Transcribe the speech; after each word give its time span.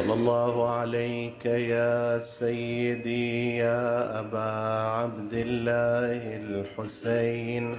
صلى 0.00 0.12
الله 0.12 0.70
عليك 0.70 1.46
يا 1.46 2.20
سيدي 2.20 3.56
يا 3.56 4.20
أبا 4.20 4.50
عبد 4.96 5.32
الله 5.32 6.36
الحسين. 6.40 7.76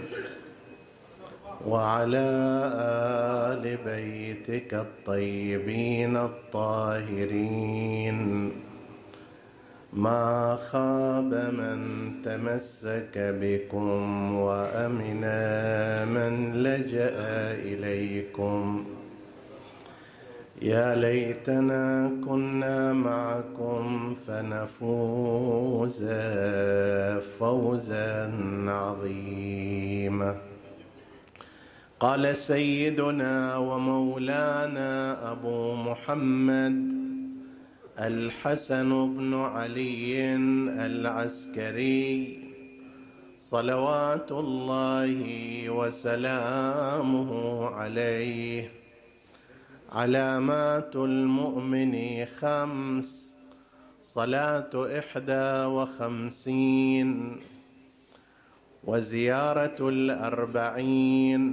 وعلى 1.68 2.30
آل 3.50 3.78
بيتك 3.86 4.74
الطيبين 4.74 6.18
الطاهرين. 6.18 8.20
ما 9.94 10.58
خاب 10.72 11.34
من 11.34 11.80
تمسك 12.22 13.18
بكم 13.18 14.36
وأمن 14.36 15.24
من 16.14 16.64
لجأ 16.64 17.18
إليكم. 17.66 18.86
يا 20.62 20.96
ليتنا 20.96 22.12
كنا 22.28 22.94
معكم 22.94 24.16
فنفوز 24.28 26.04
فوزا 27.40 28.32
عظيما. 28.68 30.38
قال 32.00 32.36
سيدنا 32.36 33.58
ومولانا 33.58 35.32
أبو 35.32 35.76
محمد 35.76 36.92
الحسن 38.00 39.16
بن 39.18 39.34
علي 39.34 40.36
العسكري 40.86 42.40
صلوات 43.40 44.32
الله 44.32 45.16
وسلامه 45.70 47.66
عليه. 47.66 48.81
علامات 49.92 50.96
المؤمن 50.96 52.26
خمس 52.40 53.34
صلاة 54.02 55.00
إحدى 55.00 55.66
وخمسين 55.66 57.40
وزيارة 58.84 59.90
الأربعين 59.90 61.46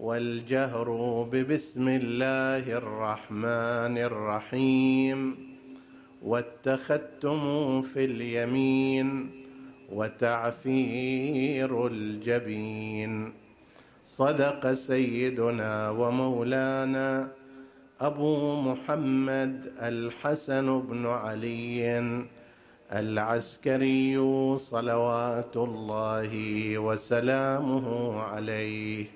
والجهر 0.00 0.88
ببسم 1.32 1.88
الله 1.88 2.76
الرحمن 2.78 3.98
الرحيم 3.98 5.36
والتختم 6.22 7.82
في 7.82 8.04
اليمين 8.04 9.30
وتعفير 9.92 11.86
الجبين. 11.86 13.32
صدق 14.04 14.72
سيدنا 14.72 15.90
ومولانا 15.90 17.41
أبو 18.02 18.60
محمد 18.60 19.72
الحسن 19.78 20.80
بن 20.80 21.06
علي 21.06 22.02
العسكري 22.92 24.18
صلوات 24.58 25.56
الله 25.56 26.32
وسلامه 26.78 27.86
عليه. 28.22 29.06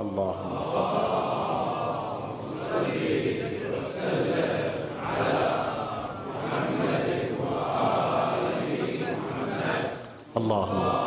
اللهم 0.00 0.62
صل 0.62 0.94
وسلم 3.74 4.74
على 5.02 5.44
محمد 6.30 7.10
وآل 7.42 8.42
محمد. 9.10 9.90
اللهم 10.36 10.92
صل 10.92 11.03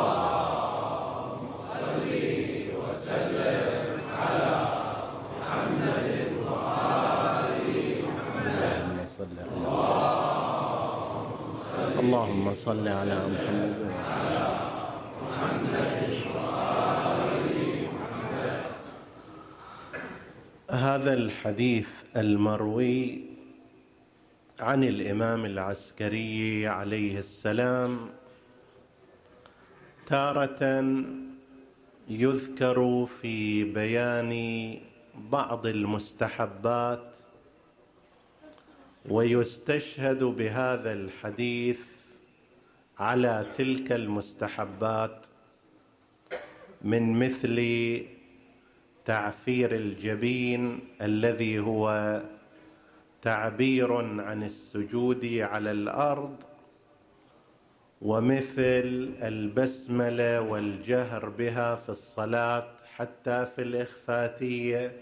اللهم 12.58 12.82
صل 12.82 12.88
على 12.88 13.18
محمد. 13.26 13.78
هذا 20.70 21.14
الحديث 21.14 21.88
المروي 22.16 23.24
عن 24.60 24.84
الإمام 24.84 25.44
العسكري 25.44 26.66
عليه 26.66 27.18
السلام 27.18 28.10
تارة 30.06 30.94
يذكر 32.08 33.06
في 33.06 33.64
بيان 33.64 34.32
بعض 35.14 35.66
المستحبات 35.66 37.16
ويستشهد 39.08 40.24
بهذا 40.24 40.92
الحديث 40.92 41.97
على 42.98 43.46
تلك 43.56 43.92
المستحبات 43.92 45.26
من 46.82 47.18
مثل 47.18 47.56
تعفير 49.04 49.74
الجبين 49.74 50.80
الذي 51.02 51.58
هو 51.58 52.20
تعبير 53.22 53.94
عن 54.22 54.42
السجود 54.42 55.24
على 55.24 55.70
الأرض 55.70 56.36
ومثل 58.02 59.14
البسملة 59.22 60.40
والجهر 60.40 61.28
بها 61.28 61.76
في 61.76 61.88
الصلاة 61.88 62.68
حتى 62.96 63.46
في 63.46 63.62
الإخفاتية 63.62 64.92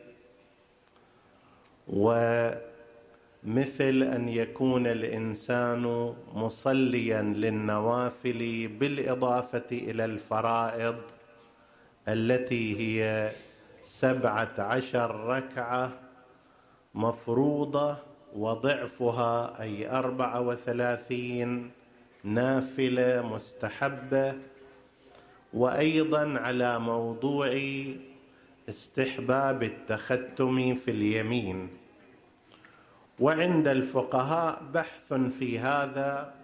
ومثل 3.44 4.02
أن 4.02 4.28
يكون 4.28 4.86
الإنسان 4.86 6.14
مصليا 6.34 7.22
للنوافل 7.22 8.69
بالإضافة 8.69 9.66
إلى 9.72 10.04
الفرائض 10.04 10.97
التي 12.08 12.80
هي 12.80 13.32
سبعة 13.82 14.54
عشر 14.58 15.16
ركعة 15.16 15.92
مفروضة 16.94 17.97
وضعفها 18.36 19.62
أي 19.62 19.91
أربعة 19.91 20.41
وثلاثين 20.41 21.70
نافلة 22.24 23.22
مستحبة. 23.34 24.34
وأيضا 25.54 26.38
على 26.38 26.78
موضوع 26.78 27.60
استحباب 28.68 29.62
التختم 29.62 30.74
في 30.74 30.91
اليمين. 30.91 31.68
وعند 33.21 33.69
الفقهاء 33.69 34.62
بحث 34.75 35.12
في 35.12 35.59
هذا 35.59 36.34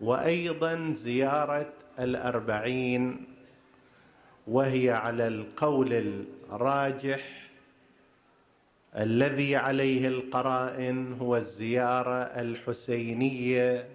وأيضا 0.00 0.92
زيارة 0.96 1.72
الأربعين 1.98 3.24
وهي 4.46 4.90
على 4.90 5.26
القول 5.26 6.24
الراجح 6.52 7.50
الذي 8.96 9.56
عليه 9.56 10.08
القرائن 10.08 11.12
هو 11.12 11.36
الزيارة 11.36 12.22
الحسينية 12.22 13.88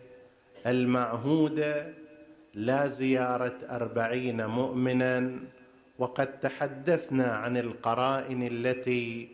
المعهودة 0.68 1.94
لا 2.54 2.88
زيارة 2.88 3.58
أربعين 3.70 4.46
مؤمنا 4.46 5.40
وقد 6.00 6.40
تحدثنا 6.40 7.24
عن 7.24 7.58
القرائن 7.58 8.44
التي 8.48 9.30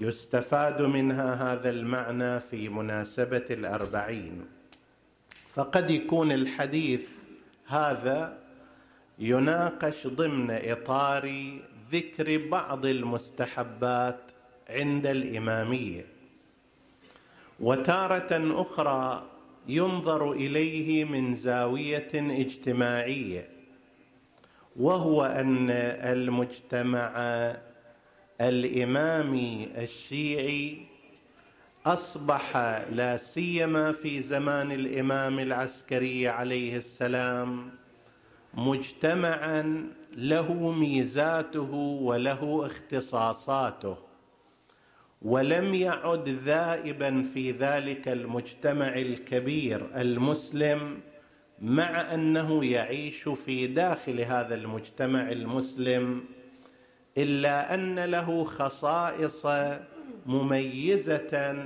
يستفاد 0.00 0.82
منها 0.82 1.52
هذا 1.52 1.70
المعنى 1.70 2.40
في 2.40 2.68
مناسبة 2.68 3.44
الأربعين. 3.50 4.46
فقد 5.54 5.90
يكون 5.90 6.32
الحديث 6.32 7.08
هذا 7.66 8.38
يناقش 9.18 10.06
ضمن 10.06 10.50
إطار 10.50 11.58
ذكر 11.92 12.48
بعض 12.48 12.86
المستحبات 12.86 14.20
عند 14.68 15.06
الإمامية. 15.06 16.06
وتارة 17.60 18.60
أخرى 18.62 19.30
ينظر 19.68 20.32
إليه 20.32 21.04
من 21.04 21.36
زاوية 21.36 22.10
اجتماعية 22.14 23.48
وهو 24.76 25.24
أن 25.24 25.70
المجتمع 25.70 27.12
الامامي 28.40 29.68
الشيعي 29.76 30.78
أصبح 31.86 32.56
لا 32.92 33.16
سيما 33.16 33.92
في 33.92 34.22
زمان 34.22 34.72
الإمام 34.72 35.38
العسكري 35.38 36.28
عليه 36.28 36.76
السلام 36.76 37.70
مجتمعا 38.54 39.90
له 40.16 40.70
ميزاته 40.70 41.72
وله 42.02 42.66
اختصاصاته 42.66 43.96
ولم 45.22 45.74
يعد 45.74 46.28
ذائبا 46.28 47.22
في 47.22 47.52
ذلك 47.52 48.08
المجتمع 48.08 48.94
الكبير 48.94 50.00
المسلم 50.00 51.00
مع 51.62 52.14
أنه 52.14 52.64
يعيش 52.64 53.28
في 53.28 53.66
داخل 53.66 54.20
هذا 54.20 54.54
المجتمع 54.54 55.32
المسلم 55.32 56.24
إلا 57.18 57.74
أن 57.74 58.04
له 58.04 58.44
خصائص 58.44 59.46
مميزة 60.26 61.64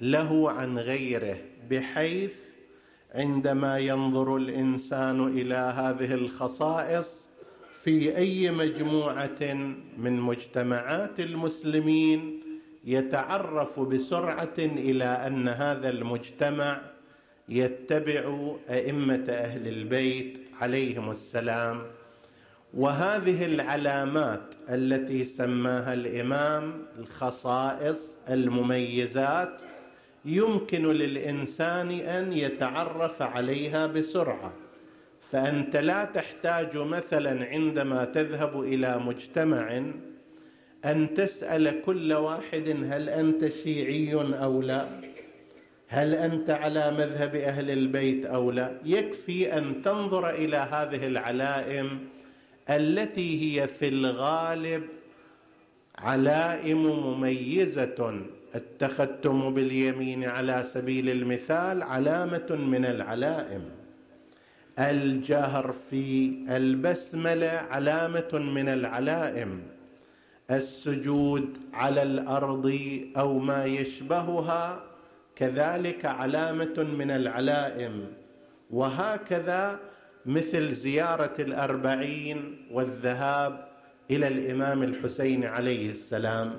له 0.00 0.50
عن 0.50 0.78
غيره 0.78 1.36
بحيث 1.70 2.34
عندما 3.14 3.78
ينظر 3.78 4.36
الإنسان 4.36 5.26
إلى 5.26 5.54
هذه 5.54 6.14
الخصائص 6.14 7.28
في 7.84 8.16
أي 8.16 8.50
مجموعة 8.50 9.54
من 9.98 10.20
مجتمعات 10.20 11.20
المسلمين 11.20 12.40
يتعرف 12.84 13.80
بسرعة 13.80 14.58
إلى 14.58 15.04
أن 15.04 15.48
هذا 15.48 15.88
المجتمع 15.88 16.80
يتبع 17.48 18.54
أئمة 18.70 19.24
أهل 19.28 19.68
البيت 19.68 20.38
عليهم 20.60 21.10
السلام. 21.10 21.82
وهذه 22.74 23.46
العلامات 23.46 24.54
التي 24.68 25.24
سماها 25.24 25.94
الإمام 25.94 26.82
الخصائص 26.98 28.18
المميزات 28.28 29.60
يمكن 30.24 30.86
للإنسان 30.86 31.90
أن 31.90 32.32
يتعرف 32.32 33.22
عليها 33.22 33.86
بسرعة. 33.86 34.52
فأنت 35.32 35.76
لا 35.76 36.04
تحتاج 36.04 36.76
مثلا 36.76 37.44
عندما 37.44 38.04
تذهب 38.04 38.60
إلى 38.60 38.98
مجتمع 38.98 39.82
أن 40.84 41.14
تسأل 41.14 41.82
كل 41.82 42.12
واحد 42.12 42.68
هل 42.90 43.08
أنت 43.08 43.52
شيعي 43.62 44.14
أو 44.14 44.62
لا؟ 44.62 44.86
هل 45.88 46.14
أنت 46.14 46.50
على 46.50 46.90
مذهب 46.90 47.34
أهل 47.34 47.70
البيت 47.70 48.26
أو 48.26 48.50
لا؟ 48.50 48.78
يكفي 48.84 49.58
أن 49.58 49.82
تنظر 49.82 50.30
إلى 50.30 50.56
هذه 50.56 51.06
العلائم 51.06 51.98
التي 52.70 53.60
هي 53.60 53.66
في 53.66 53.88
الغالب 53.88 54.82
علائم 55.98 56.86
مميزة. 56.86 58.20
التختم 58.54 59.54
باليمين 59.54 60.24
على 60.24 60.64
سبيل 60.66 61.10
المثال 61.10 61.82
علامة 61.82 62.46
من 62.50 62.84
العلائم. 62.84 63.62
الجهر 64.78 65.74
في 65.90 66.32
البسملة 66.48 67.66
علامة 67.70 68.28
من 68.32 68.68
العلائم. 68.68 69.62
السجود 70.50 71.58
على 71.74 72.02
الأرض 72.02 72.78
أو 73.16 73.38
ما 73.38 73.64
يشبهها 73.64 74.82
كذلك 75.36 76.04
علامة 76.04 76.86
من 76.98 77.10
العلائم. 77.10 78.06
وهكذا 78.70 79.80
مثل 80.30 80.74
زيارة 80.74 81.34
الأربعين 81.38 82.66
والذهاب 82.70 83.68
إلى 84.10 84.28
الإمام 84.28 84.82
الحسين 84.82 85.44
عليه 85.44 85.90
السلام. 85.90 86.58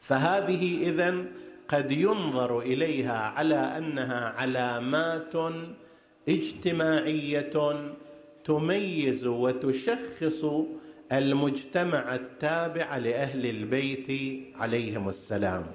فهذه 0.00 0.88
إذن 0.88 1.26
قد 1.68 1.92
ينظر 1.92 2.60
إليها 2.60 3.18
على 3.18 3.54
أنها 3.54 4.28
علامات 4.28 5.34
اجتماعية 6.28 7.52
تميز 8.44 9.26
وتشخص 9.26 10.44
المجتمع 11.12 12.14
التابع 12.14 12.96
لأهل 12.96 13.46
البيت 13.46 14.08
عليهم 14.56 15.08
السلام. 15.08 15.66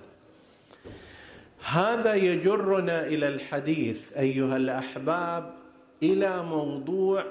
هذا 1.69 2.13
يجرنا 2.13 3.07
إلى 3.07 3.27
الحديث 3.27 4.17
أيها 4.17 4.57
الأحباب 4.57 5.54
إلى 6.03 6.43
موضوع 6.43 7.25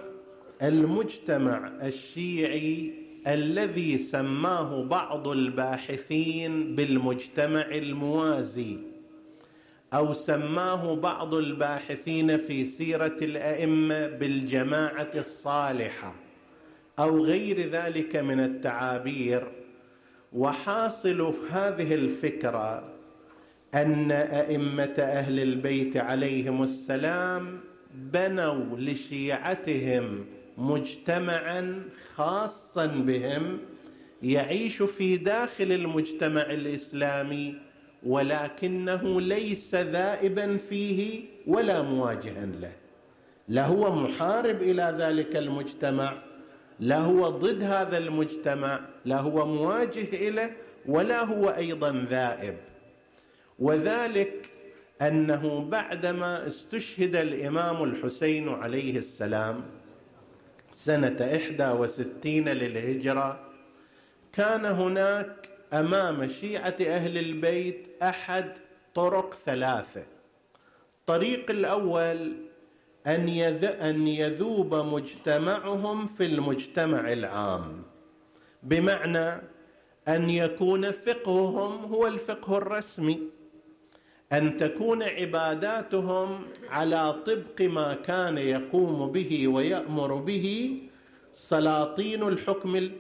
المجتمع 0.62 1.72
الشيعي 1.82 2.92
الذي 3.26 3.98
سماه 3.98 4.84
بعض 4.84 5.28
الباحثين 5.28 6.76
بالمجتمع 6.76 7.60
الموازي 7.60 8.76
أو 9.94 10.14
سماه 10.14 10.94
بعض 10.94 11.34
الباحثين 11.34 12.36
في 12.36 12.64
سيرة 12.64 13.16
الأئمة 13.22 14.06
بالجماعة 14.06 15.10
الصالحة 15.14 16.14
أو 16.98 17.24
غير 17.24 17.60
ذلك 17.60 18.16
من 18.16 18.40
التعابير. 18.40 19.48
وحاصل 20.32 21.34
هذه 21.50 21.94
الفكرة 21.94 22.84
أن 23.74 24.12
أئمة 24.12 24.94
أهل 24.98 25.40
البيت 25.40 25.96
عليهم 25.96 26.62
السلام 26.62 27.60
بنوا 27.94 28.76
لشيعتهم 28.78 30.24
مجتمعا 30.58 31.82
خاصا 32.14 32.86
بهم 32.86 33.58
يعيش 34.22 34.82
في 34.82 35.16
داخل 35.16 35.72
المجتمع 35.72 36.42
الإسلامي 36.42 37.54
ولكنه 38.06 39.20
ليس 39.20 39.74
ذائبا 39.74 40.56
فيه 40.56 41.24
ولا 41.46 41.82
مواجها 41.82 42.46
له. 42.46 42.72
لا 43.48 43.66
هو 43.66 43.94
محارب 43.94 44.62
إلى 44.62 44.96
ذلك 44.98 45.36
المجتمع 45.36 46.22
لا 46.80 46.98
هو 46.98 47.28
ضد 47.28 47.62
هذا 47.62 47.98
المجتمع 47.98 48.80
لا 49.04 49.20
هو 49.20 49.46
مواجه 49.46 50.28
إليه 50.28 50.56
ولا 50.86 51.24
هو 51.24 51.48
أيضا 51.48 52.06
ذائب. 52.10 52.56
وذلك 53.58 54.50
أنه 55.02 55.64
بعدما 55.70 56.46
استشهد 56.46 57.16
الإمام 57.16 57.84
الحسين 57.84 58.48
عليه 58.48 58.98
السلام 58.98 59.64
سنة 60.74 61.36
إحدى 61.36 61.70
وستين 61.70 62.48
للهجرة 62.48 63.40
كان 64.32 64.64
هناك 64.64 65.48
أمام 65.72 66.28
شيعة 66.28 66.76
أهل 66.80 67.18
البيت 67.18 67.88
أحد 68.02 68.52
طرق 68.94 69.36
ثلاثة. 69.46 70.06
الطريق 71.00 71.50
الأول 71.50 72.32
أن 73.06 73.28
أن 73.28 74.08
يذوب 74.08 74.74
مجتمعهم 74.74 76.06
في 76.06 76.24
المجتمع 76.24 77.12
العام. 77.12 77.82
بمعنى 78.62 79.42
أن 80.08 80.30
يكون 80.30 80.90
فقههم 80.90 81.84
هو 81.84 82.06
الفقه 82.06 82.58
الرسمي. 82.58 83.20
أن 84.36 84.56
تكون 84.56 85.02
عباداتهم 85.02 86.42
على 86.70 87.12
طبق 87.26 87.58
ما 87.60 87.94
كان 87.94 88.38
يقوم 88.38 89.12
به 89.12 89.48
ويأمر 89.48 90.14
به 90.14 90.78
سلاطين 91.34 92.22
الحكم 92.22 92.90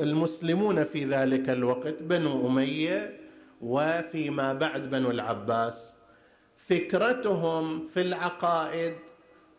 المسلمون 0.00 0.84
في 0.84 1.04
ذلك 1.04 1.50
الوقت 1.50 1.94
بنو 2.00 2.48
أمية 2.48 3.20
وفيما 3.60 4.52
بعد 4.52 4.90
بنو 4.90 5.10
العباس. 5.10 5.92
فكرتهم 6.56 7.84
في 7.84 8.00
العقائد 8.00 8.94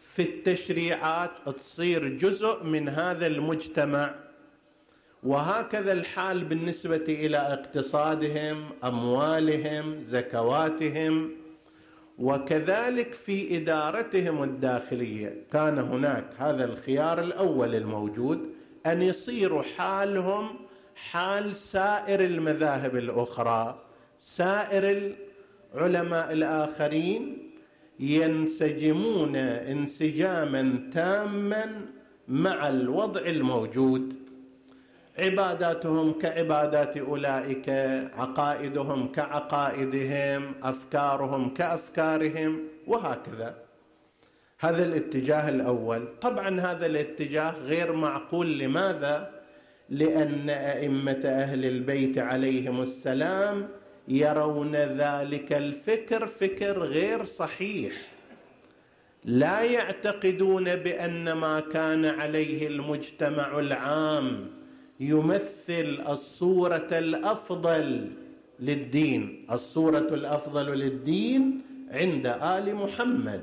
في 0.02 0.22
التشريعات 0.22 1.32
تصير 1.60 2.08
جزء 2.08 2.64
من 2.64 2.90
هذا 2.90 3.28
المجتمع. 3.28 4.16
وهكذا 5.24 5.94
الحال 5.94 6.44
بالنسبة 6.44 7.04
إلى 7.08 7.38
اقتصادهم 7.38 8.70
أموالهم 8.84 10.04
زكواتهم 10.04 11.32
وكذلك 12.20 13.14
في 13.14 13.58
إدارتهم 13.58 14.44
الداخلية. 14.44 15.44
كان 15.54 15.80
هناك 15.80 16.26
هذا 16.38 16.66
الخيار 16.66 17.20
الأول 17.20 17.76
الموجود 17.76 18.50
أن 18.86 19.02
يصير 19.02 19.64
حالهم 19.64 20.50
حال 20.96 21.56
سائر 21.56 22.20
المذاهب 22.20 22.96
الأخرى 22.96 23.84
سائر 24.20 25.14
العلماء 25.76 26.34
الآخرين 26.34 27.52
ينسجمون 28.00 29.36
انسجاما 29.36 30.90
تاما 30.94 31.86
مع 32.28 32.70
الوضع 32.70 33.22
الموجود. 33.22 34.27
عباداتهم 35.20 36.12
كعبادات 36.12 36.98
أولئك 36.98 37.70
عقائدهم 38.14 39.12
كعقائدهم 39.12 40.56
أفكارهم 40.64 41.54
كأفكارهم 41.54 42.60
وهكذا. 42.88 43.56
هذا 44.60 44.86
الاتجاه 44.86 45.50
الأول. 45.50 46.08
طبعا 46.22 46.62
هذا 46.62 46.86
الاتجاه 46.86 47.52
غير 47.52 47.94
معقول. 47.94 48.58
لماذا؟ 48.60 49.32
لأن 49.90 50.50
أئمة 50.50 51.22
أهل 51.26 51.66
البيت 51.66 52.18
عليهم 52.18 52.82
السلام 52.82 53.70
يرون 54.08 54.76
ذلك 54.76 55.54
الفكر 55.54 56.28
فكر 56.28 56.80
غير 56.80 57.26
صحيح. 57.26 57.94
لا 59.26 59.62
يعتقدون 59.62 60.76
بأن 60.76 61.32
ما 61.32 61.60
كان 61.60 62.06
عليه 62.06 62.68
المجتمع 62.68 63.60
العام 63.60 64.57
يمثل 65.00 66.00
الصورة 66.10 66.90
الأفضل 66.92 68.08
للدين. 68.60 69.46
الصورة 69.52 69.98
الأفضل 69.98 70.66
للدين 70.66 71.62
عند 71.92 72.26
آل 72.28 72.76
محمد. 72.76 73.42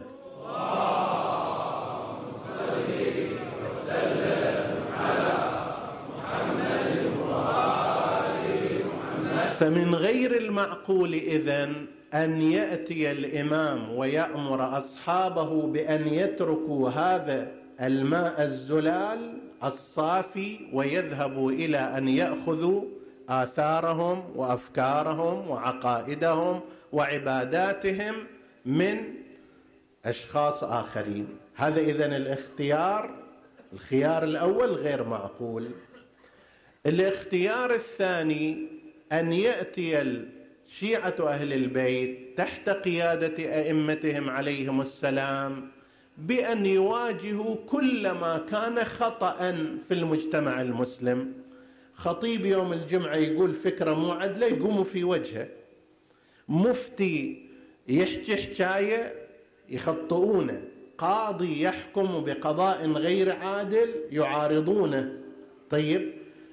فمن 9.58 9.94
غير 9.94 10.37
المعقول 10.37 11.14
إذن 11.14 11.87
أن 12.14 12.42
يأتي 12.42 13.11
الإمام 13.12 13.94
ويأمر 13.94 14.78
أصحابه 14.78 15.62
بأن 15.62 16.06
يتركوا 16.08 16.90
هذا 16.90 17.49
الماء 17.80 18.42
الزلال 18.42 19.43
الصافي 19.64 20.59
ويذهبوا 20.73 21.50
إلى 21.50 21.78
أن 21.78 22.09
ياخذوا 22.09 22.85
آثارهم 23.28 24.37
وأفكارهم 24.37 25.50
وعقائدهم 25.50 26.61
وعباداتهم 26.92 28.14
من 28.66 29.14
أشخاص 30.04 30.64
آخرين. 30.64 31.26
هذا 31.54 31.80
إذن 31.80 32.12
الاختيار 32.12 33.14
الخيار 33.73 34.25
الأول 34.25 34.71
غير 34.71 35.04
معقول. 35.04 35.71
الاختيار 36.87 37.73
الثاني 37.73 38.68
أن 39.12 39.33
يأتي 39.33 40.25
شيعه 40.66 41.14
أهل 41.21 41.52
البيت 41.52 42.38
تحت 42.38 42.68
قيادة 42.68 43.61
أئمتهم 43.61 44.30
عليهم 44.30 44.80
السلام 44.80 45.73
بأن 46.18 46.66
يواجهوا 46.66 47.56
كل 47.68 48.11
ما 48.11 48.38
كان 48.38 48.85
خطأ 48.85 49.52
في 49.88 49.94
المجتمع 49.94 50.61
المسلم. 50.61 51.33
خطيب 51.94 52.47
يوم 52.47 52.73
الجمعة 52.73 53.16
يقول 53.16 53.54
فكرة 53.54 53.94
مو 53.94 54.12
عدلة 54.12 54.47
يقوموا 54.47 54.85
في 54.85 55.04
وجهه. 55.04 55.49
مفتي 56.49 57.47
يحكي 57.88 58.37
حكايه 58.37 59.14
يخطئونه. 59.68 60.62
قاضي 60.99 61.62
يحكم 61.62 62.25
بقضاء 62.25 62.90
غير 62.90 63.33
عادل 63.33 63.94
يعارضونه. 64.11 65.21
طيب 65.71 66.12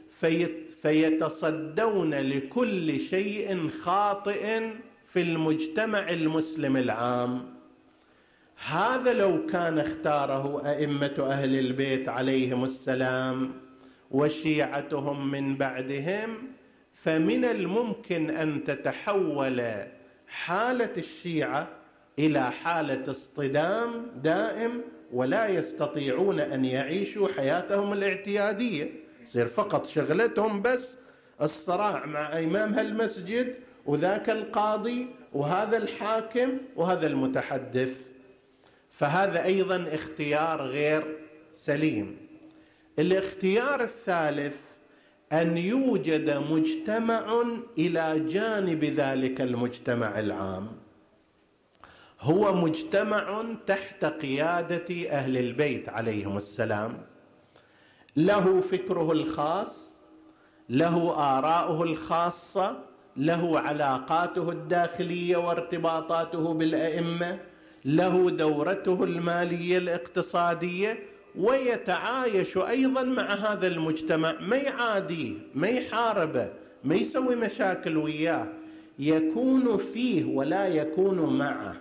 فيت 0.10 0.74
فيتصدون 0.82 2.14
لكل 2.14 3.00
شيء 3.00 3.70
خاطئ 3.70 4.70
في 5.06 5.22
المجتمع 5.22 6.10
المسلم 6.10 6.78
العام. 6.78 7.51
هذا 8.70 9.14
لو 9.14 9.46
كان 9.46 9.80
اختاره 9.80 10.70
أئمة 10.70 11.16
أهل 11.20 11.60
البيت 11.60 12.10
عليهم 12.10 12.64
السلام 12.66 13.54
وشيعتهم 14.12 15.32
من 15.32 15.56
بعدهم 15.58 16.38
فمن 16.94 17.46
الممكن 17.46 18.30
أن 18.30 18.64
تتحول 18.64 19.64
حالة 20.28 20.90
الشيعة 20.98 21.68
إلى 22.20 22.52
حالة 22.52 23.12
اصطدام 23.12 24.08
دائم 24.24 24.82
ولا 25.14 25.48
يستطيعون 25.48 26.40
أن 26.40 26.66
يعيشوا 26.66 27.28
حياتهم 27.38 27.94
الاعتيادية. 27.94 28.92
يصير 29.24 29.46
فقط 29.46 29.86
شغلتهم 29.86 30.62
بس 30.62 30.98
الصراع 31.42 32.06
مع 32.06 32.40
إمام 32.40 32.74
هالمسجد 32.74 33.56
وذاك 33.86 34.30
القاضي 34.30 35.08
وهذا 35.34 35.78
الحاكم 35.78 36.58
وهذا 36.76 37.08
المتحدث. 37.08 38.11
فهذا 39.02 39.46
أيضا 39.46 39.88
اختيار 39.94 40.62
غير 40.62 41.18
سليم. 41.56 42.18
الاختيار 43.00 43.82
الثالث 43.84 44.58
أن 45.32 45.58
يوجد 45.58 46.30
مجتمع 46.30 47.44
إلى 47.78 48.20
جانب 48.20 48.84
ذلك 48.84 49.42
المجتمع 49.42 50.20
العام. 50.20 50.72
هو 52.22 52.54
مجتمع 52.54 53.46
تحت 53.68 54.06
قيادة 54.06 55.10
أهل 55.10 55.38
البيت 55.38 55.90
عليهم 55.90 56.38
السلام. 56.38 56.98
له 58.16 58.62
فكره 58.62 59.12
الخاص 59.12 59.92
له 60.70 61.14
آراؤه 61.38 61.84
الخاصة 61.84 62.80
له 63.18 63.60
علاقاته 63.60 64.50
الداخلية 64.50 65.38
وارتباطاته 65.38 66.54
بالأئمة. 66.54 67.51
له 67.86 68.30
دورته 68.30 69.04
المالية 69.04 69.78
الاقتصادية 69.78 71.00
ويتعايش 71.36 72.58
أيضا 72.58 73.04
مع 73.04 73.24
هذا 73.24 73.68
المجتمع. 73.68 74.40
ما 74.40 74.56
يعاديه 74.56 75.34
ما 75.56 75.68
يحاربه 75.68 76.50
ما 76.84 76.96
يسوي 76.96 77.36
مشاكل 77.36 77.98
وياه. 77.98 78.48
يكون 79.00 79.78
فيه 79.78 80.26
ولا 80.26 80.68
يكون 80.68 81.38
معه. 81.38 81.76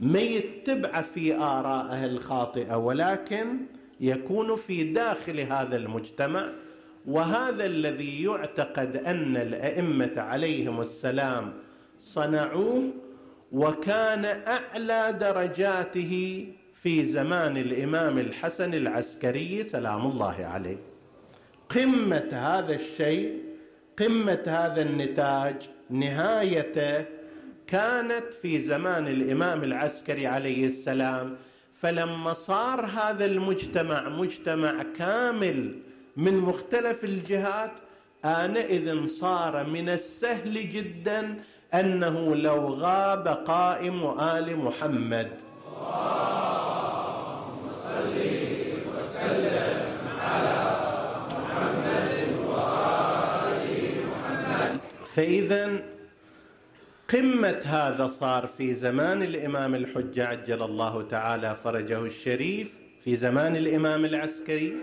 ما 0.00 0.20
يتبع 0.20 1.00
في 1.00 1.36
آرائه 1.36 2.06
الخاطئة 2.06 2.76
ولكن 2.76 3.56
يكون 4.00 4.56
في 4.56 4.84
داخل 4.84 5.40
هذا 5.40 5.76
المجتمع. 5.76 6.52
وهذا 7.06 7.64
الذي 7.64 8.22
يعتقد 8.22 8.96
أن 8.96 9.36
الأئمة 9.36 10.12
عليهم 10.16 10.80
السلام 10.80 11.52
صنعوه 11.98 12.90
وكان 13.52 14.24
أعلى 14.24 15.16
درجاته 15.20 16.46
في 16.74 17.04
زمان 17.04 17.56
الإمام 17.56 18.18
الحسن 18.18 18.74
العسكري 18.74 19.64
سلام 19.64 20.06
الله 20.06 20.36
عليه. 20.44 20.78
قمة 21.68 22.28
هذا 22.32 22.74
الشيء 22.74 23.42
قمة 23.98 24.42
هذا 24.46 24.82
النتاج 24.82 25.56
نهايته 25.90 27.04
كانت 27.66 28.34
في 28.42 28.60
زمان 28.60 29.08
الإمام 29.08 29.64
العسكري 29.64 30.26
عليه 30.26 30.66
السلام. 30.66 31.36
فلما 31.72 32.32
صار 32.34 32.86
هذا 32.86 33.24
المجتمع 33.24 34.08
مجتمع 34.08 34.82
كامل 34.82 35.78
من 36.16 36.36
مختلف 36.36 37.04
الجهات 37.04 37.72
آنئذ 38.24 39.06
صار 39.06 39.66
من 39.66 39.88
السهل 39.88 40.70
جدا 40.70 41.36
أنه 41.74 42.36
لو 42.36 42.68
غاب 42.68 43.28
قائم 43.28 44.20
آل 44.20 44.56
محمد. 44.56 45.30
فإذا 55.14 55.70
قمة 57.12 57.60
هذا 57.64 58.06
صار 58.06 58.46
في 58.46 58.74
زمان 58.74 59.22
الإمام 59.22 59.74
الحجه 59.74 60.26
عجل 60.26 60.62
الله 60.62 61.02
تعالى 61.02 61.56
فرجه 61.64 62.04
الشريف 62.04 62.68
في 63.04 63.16
زمان 63.16 63.56
الإمام 63.56 64.04
العسكري 64.04 64.76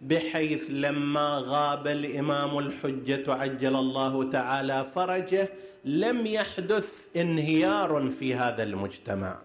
بحيث 0.00 0.70
لما 0.70 1.42
غاب 1.46 1.86
الإمام 1.86 2.58
الحجة 2.58 3.32
عجل 3.32 3.76
الله 3.76 4.30
تعالى 4.30 4.84
فرجه 4.94 5.48
لم 5.86 6.26
يحدث 6.26 7.06
انهيار 7.16 8.10
في 8.10 8.34
هذا 8.34 8.62
المجتمع. 8.62 9.38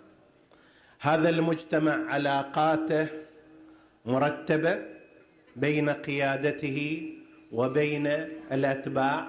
هذا 0.99 1.29
المجتمع 1.29 2.13
علاقاته 2.13 3.07
مرتبة 4.05 4.79
بين 5.55 5.89
قيادته 5.89 7.09
وبين 7.51 8.07
الأتباع. 8.51 9.27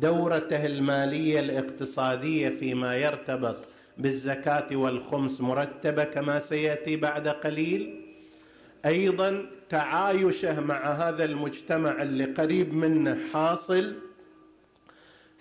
دورته 0.00 0.66
المالية 0.66 1.40
الاقتصادية 1.40 2.48
فيما 2.48 2.96
يرتبط 2.96 3.56
بالزكاة 3.98 4.76
والخمس 4.76 5.40
مرتبة 5.40 6.04
كما 6.04 6.40
سيأتي 6.40 6.96
بعد 6.96 7.28
قليل. 7.28 8.00
أيضا 8.86 9.46
تعايشه 9.68 10.60
مع 10.60 10.92
هذا 10.92 11.24
المجتمع 11.24 12.02
اللي 12.02 12.24
قريب 12.24 12.74
منه 12.74 13.18
حاصل 13.32 14.09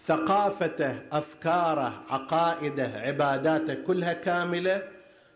ثقافته 0.06 1.00
أفكاره 1.12 2.04
عقائده 2.10 2.92
عباداته 2.96 3.74
كلها 3.74 4.14
كاملة 4.14 4.84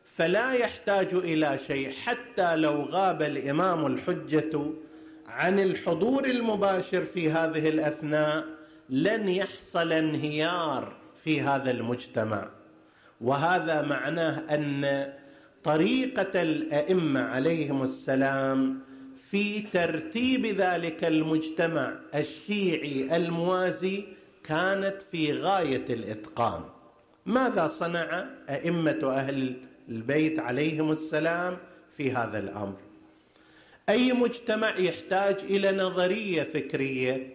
فلا 0.06 0.54
يحتاج 0.54 1.14
إلى 1.14 1.60
شيء 1.68 1.92
حتى 1.92 2.56
لو 2.56 2.82
غاب 2.82 3.22
الإمام 3.22 3.86
الحجة 3.86 4.72
عن 5.28 5.60
الحضور 5.60 6.26
المباشر 6.26 7.04
في 7.04 7.32
هذه 7.32 7.70
الأثناء 7.70 8.46
لن 8.90 9.30
يحصل 9.30 9.92
انهيار 9.92 10.94
في 11.24 11.42
هذا 11.42 11.72
المجتمع. 11.72 12.50
وهذا 13.22 13.82
معناه 13.82 14.44
أن 14.56 15.14
طريقة 15.64 16.42
الأئمة 16.42 17.22
عليهم 17.22 17.84
السلام 17.84 18.80
في 19.30 19.60
ترتيب 19.60 20.46
ذلك 20.46 21.04
المجتمع 21.04 21.94
الشيعي 22.16 23.16
الموازي 23.16 24.04
كانت 24.44 25.02
في 25.12 25.34
غاية 25.34 25.86
الإتقان. 25.90 26.62
ماذا 27.26 27.68
صنع 27.68 28.26
أئمة 28.50 29.00
أهل 29.04 29.56
البيت 29.90 30.40
عليهم 30.40 30.92
السلام 30.92 31.58
في 31.98 32.12
هذا 32.12 32.40
الأمر؟ 32.40 32.78
أي 33.90 34.14
مجتمع 34.14 34.78
يحتاج 34.78 35.38
إلى 35.40 35.72
نظرية 35.72 36.44
فكرية 36.44 37.34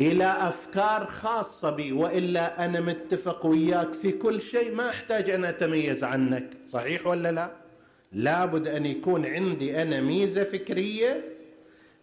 إلى 0.00 0.24
أفكار 0.24 1.06
خاصة 1.06 1.70
بي 1.70 1.92
وإلا 1.92 2.64
أنا 2.64 2.80
متفق 2.80 3.46
وياك 3.46 3.92
في 3.94 4.12
كل 4.12 4.40
شيء 4.40 4.74
ما 4.74 4.88
أحتاج 4.88 5.30
أن 5.30 5.44
أتميز 5.44 6.04
عنك. 6.04 6.50
صحيح 6.68 7.06
ولا 7.06 7.32
لا؟ 7.32 7.50
لابد 8.12 8.68
أن 8.68 8.86
يكون 8.86 9.26
عندي 9.26 9.82
أنا 9.82 10.00
ميزة 10.00 10.44
فكرية 10.44 11.24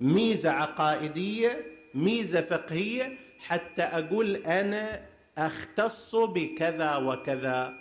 ميزة 0.02 0.50
عقائدية 0.50 1.71
ميزة 1.94 2.42
فقهية 2.42 3.18
حتى 3.40 3.82
أقول 3.84 4.36
أنا 4.36 5.02
أختص 5.38 6.16
بكذا 6.16 6.96
وكذا. 6.96 7.74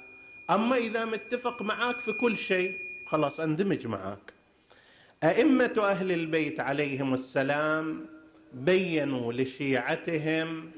أما 0.50 0.76
إذا 0.76 1.05
متفق 1.05 1.62
معاك 1.62 2.00
في 2.00 2.12
كل 2.12 2.37
شيء 2.37 2.75
خلاص 3.07 3.40
أندمج 3.40 3.87
معاك. 3.87 4.33
أئمة 5.25 5.75
أهل 5.79 6.12
البيت 6.12 6.61
عليهم 6.61 7.14
السلام 7.14 8.07
بينوا 8.52 9.33
لشيعتهم 9.33 10.71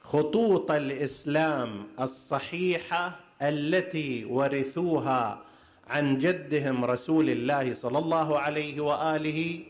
خطوط 0.00 0.70
الإسلام 0.70 1.86
الصحيحة 2.00 3.20
التي 3.42 4.24
ورثوها 4.24 5.42
عن 5.86 6.18
جدهم 6.18 6.84
رسول 6.84 7.30
الله 7.30 7.74
صلى 7.74 7.98
الله 7.98 8.38
عليه 8.38 8.80
وآله 8.80 9.60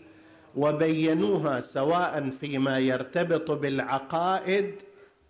وبينوها 0.59 1.61
سواء 1.61 2.31
فيما 2.31 2.79
يرتبط 2.79 3.51
بالعقائد 3.51 4.75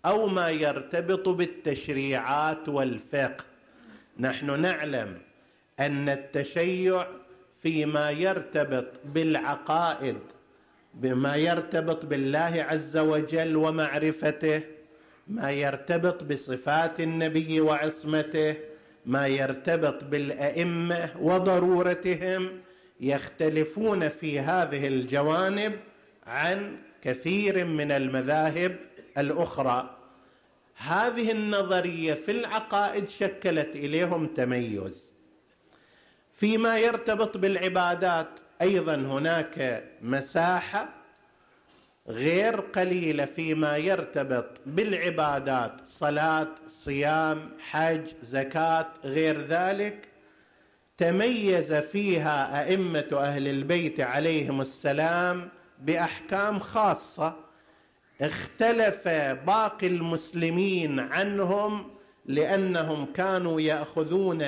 أو 0.05 0.27
ما 0.27 0.49
يرتبط 0.49 1.29
بالتشريعات 1.29 2.69
والفقه. 2.69 3.45
نحن 4.19 4.61
نعلم 4.61 5.17
أن 5.79 6.09
التشيع 6.09 7.07
فيما 7.63 8.11
يرتبط 8.11 8.87
بالعقائد 9.05 10.17
بما 10.93 11.35
يرتبط 11.35 12.05
بالله 12.05 12.65
عز 12.69 12.97
وجل 12.97 13.55
ومعرفته 13.55 14.61
ما 15.27 15.51
يرتبط 15.51 16.23
بصفات 16.23 16.99
النبي 16.99 17.61
وعصمته 17.61 18.55
ما 19.05 19.27
يرتبط 19.27 20.03
بالأئمة 20.03 21.09
وضرورتهم 21.21 22.49
يختلفون 22.99 24.09
في 24.09 24.39
هذه 24.39 24.87
الجوانب 24.87 25.79
عن 26.27 26.77
كثير 27.01 27.65
من 27.65 27.91
المذاهب 27.91 28.75
الأخرى. 29.17 29.95
هذه 30.75 31.31
النظرية 31.31 32.13
في 32.13 32.31
العقائد 32.31 33.09
شكلت 33.09 33.75
إليهم 33.75 34.27
تميز. 34.27 35.05
فيما 36.33 36.77
يرتبط 36.77 37.37
بالعبادات 37.37 38.39
أيضا 38.61 38.95
هناك 38.95 39.83
مساحة 40.01 40.89
غير 42.07 42.59
قليلة 42.59 43.25
فيما 43.25 43.77
يرتبط 43.77 44.61
بالعبادات 44.65 45.73
صلاة 45.85 46.47
صيام 46.67 47.49
حج 47.59 48.07
زكاة 48.23 48.87
غير 49.03 49.41
ذلك. 49.41 50.08
تميز 50.99 51.73
فيها 51.73 52.63
أئمة 52.63 53.07
أهل 53.13 53.47
البيت 53.47 53.99
عليهم 53.99 54.61
السلام 54.61 55.49
بأحكام 55.81 56.59
خاصة 56.59 57.35
اختلف 58.21 59.07
باقي 59.47 59.87
المسلمين 59.87 60.99
عنهم 60.99 61.87
لأنهم 62.25 63.05
كانوا 63.05 63.61
يأخذون 63.61 64.45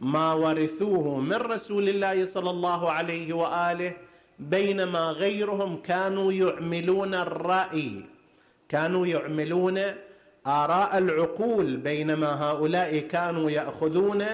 ما 0.00 0.32
ورثوه 0.32 1.20
من 1.20 1.36
رسول 1.36 1.88
الله 1.88 2.26
صلى 2.26 2.50
الله 2.50 2.90
عليه 2.90 3.32
وآله 3.32 3.92
بينما 4.38 5.00
غيرهم 5.00 5.76
كانوا 5.76 6.32
يعملون 6.32 7.14
الرأي 7.14 8.04
كانوا 8.68 9.06
يعملون 9.06 9.80
آراء 10.46 10.98
العقول 10.98 11.76
بينما 11.76 12.42
هؤلاء 12.50 12.98
كانوا 12.98 13.50
يأخذون 13.50 14.24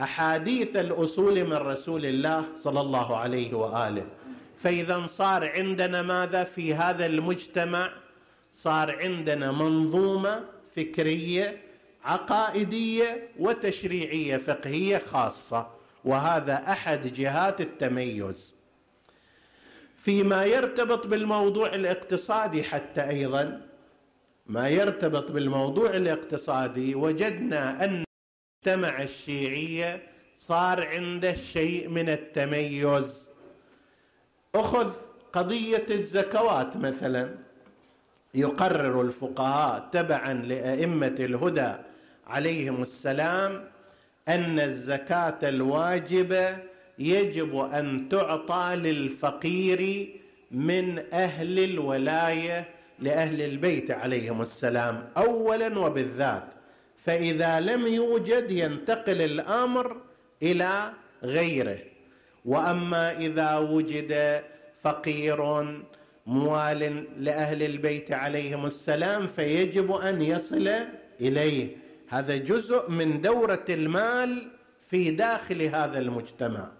أحاديث 0.00 0.76
الأصول 0.76 1.44
من 1.44 1.52
رسول 1.52 2.06
الله 2.06 2.44
صلى 2.62 2.80
الله 2.80 3.16
عليه 3.16 3.54
وآله. 3.54 4.06
فإذا 4.56 5.06
صار 5.06 5.48
عندنا 5.48 6.02
ماذا 6.02 6.44
في 6.44 6.74
هذا 6.74 7.06
المجتمع؟ 7.06 7.92
صار 8.52 8.96
عندنا 8.98 9.52
منظومة 9.52 10.44
فكرية 10.76 11.60
عقائدية 12.04 13.28
وتشريعية 13.38 14.36
فقهية 14.36 14.98
خاصة 14.98 15.66
وهذا 16.04 16.54
أحد 16.54 17.12
جهات 17.12 17.60
التميز. 17.60 18.54
فيما 19.98 20.44
يرتبط 20.44 21.06
بالموضوع 21.06 21.74
الاقتصادي 21.74 22.62
حتى 22.62 23.00
أيضا 23.00 23.60
ما 24.46 24.68
يرتبط 24.68 25.30
بالموضوع 25.30 25.90
الاقتصادي 25.90 26.94
وجدنا 26.94 27.84
أن 27.84 28.03
المجتمع 28.66 29.02
الشيعية 29.02 30.02
صار 30.36 30.86
عنده 30.86 31.34
شيء 31.34 31.88
من 31.88 32.08
التميز. 32.08 33.28
أخذ 34.54 34.90
قضية 35.32 35.86
الزكوات 35.90 36.76
مثلا. 36.76 37.34
يقرر 38.34 39.00
الفقهاء 39.02 39.88
تبعا 39.92 40.32
لأئمة 40.32 41.14
الهدى 41.20 41.72
عليهم 42.26 42.82
السلام 42.82 43.64
أن 44.28 44.60
الزكاة 44.60 45.38
الواجبة 45.42 46.56
يجب 46.98 47.56
أن 47.58 48.08
تعطى 48.08 48.76
للفقير 48.76 50.08
من 50.50 50.98
أهل 51.12 51.58
الولاية 51.58 52.68
لأهل 52.98 53.42
البيت 53.42 53.90
عليهم 53.90 54.42
السلام 54.42 55.10
اولا 55.16 55.78
وبالذات 55.78 56.54
فإذا 57.04 57.60
لم 57.60 57.86
يوجد 57.86 58.50
ينتقل 58.50 59.22
الأمر 59.22 60.00
إلى 60.42 60.92
غيره. 61.22 61.78
وأما 62.44 63.18
إذا 63.18 63.58
وجد 63.58 64.42
فقير 64.82 65.62
موال 66.26 67.06
لأهل 67.24 67.62
البيت 67.62 68.12
عليهم 68.12 68.66
السلام 68.66 69.26
فيجب 69.26 69.92
أن 69.92 70.22
يصل 70.22 70.70
إليه. 71.20 71.76
هذا 72.08 72.36
جزء 72.36 72.90
من 72.90 73.20
دورة 73.20 73.64
المال 73.68 74.50
في 74.90 75.10
داخل 75.10 75.62
هذا 75.62 75.98
المجتمع. 75.98 76.72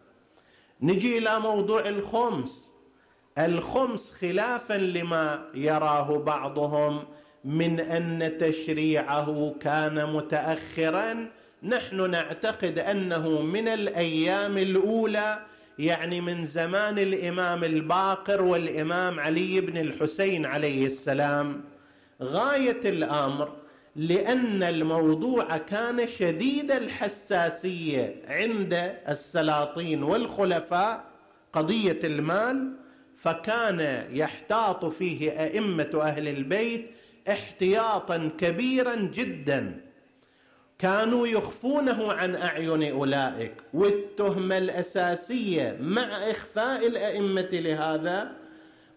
نجي 0.83 1.19
إلى 1.19 1.41
موضوع 1.41 1.89
الخمس. 1.89 2.71
الخمس 3.39 4.11
خلافا 4.11 4.75
لما 4.75 5.51
يراه 5.55 6.19
بعضهم 6.19 7.05
من 7.45 7.81
أن 7.81 8.39
تشريعه 8.39 9.55
كان 9.61 10.13
متاخرا 10.13 11.31
نحن 11.63 12.11
نعتقد 12.11 12.79
أنه 12.79 13.43
من 13.43 13.69
الأيام 13.69 14.59
الأولى 14.59 15.39
يعني 15.79 16.21
من 16.21 16.45
زمان 16.45 16.99
الإمام 16.99 17.65
الباقر 17.65 18.43
والإمام 18.43 19.21
علي 19.21 19.61
بن 19.61 19.77
الحسين 19.77 20.47
عليه 20.47 20.87
السلام. 20.87 21.65
غاية 22.23 22.81
الأمر 22.85 23.53
لأن 23.97 24.63
الموضوع 24.63 25.57
كان 25.57 26.09
شديد 26.09 26.71
الحساسية 26.73 28.23
عند 28.29 28.95
السلاطين 29.09 30.03
والخلفاء 30.03 31.05
قضية 31.53 31.99
المال 32.05 32.73
فكان 33.17 34.07
يحتاط 34.13 34.85
فيه 34.85 35.31
أئمة 35.31 35.91
أهل 36.03 36.29
البيت 36.29 36.91
احتياطا 37.29 38.31
كبيرا 38.39 38.95
جدا. 38.95 39.81
كانوا 40.79 41.27
يخفونه 41.27 42.13
عن 42.13 42.37
أعين 42.37 42.93
أولئك. 42.93 43.55
والتهمه 43.75 44.59
الأساسية 44.59 45.77
مع 45.81 46.31
إخفاء 46.31 46.87
الأئمة 46.87 47.49
لهذا 47.53 48.33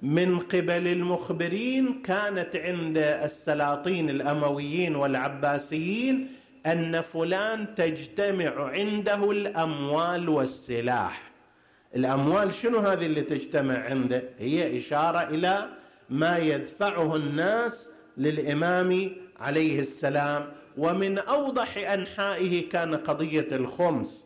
من 0.01 0.39
قبل 0.39 0.87
المخبرين 0.87 2.01
كانت 2.01 2.55
عند 2.55 2.97
السلاطين 2.97 4.09
الأمويين 4.09 4.95
والعباسيين 4.95 6.31
أن 6.65 7.01
فلان 7.01 7.75
تجتمع 7.75 8.69
عنده 8.69 9.31
الأموال 9.31 10.29
والسلاح. 10.29 11.31
الأموال 11.95 12.53
شنو 12.53 12.77
هذه 12.77 13.05
اللي 13.05 13.21
تجتمع 13.21 13.77
عنده؟ 13.77 14.23
هي 14.39 14.77
إشارة 14.77 15.23
إلى 15.29 15.69
ما 16.09 16.37
يدفعه 16.37 17.15
الناس 17.15 17.87
للإمام 18.17 19.11
عليه 19.39 19.79
السلام 19.79 20.51
ومن 20.77 21.17
أوضح 21.17 21.77
أنحائه 21.77 22.69
كان 22.69 22.95
قضية 22.95 23.47
الخمس. 23.51 24.25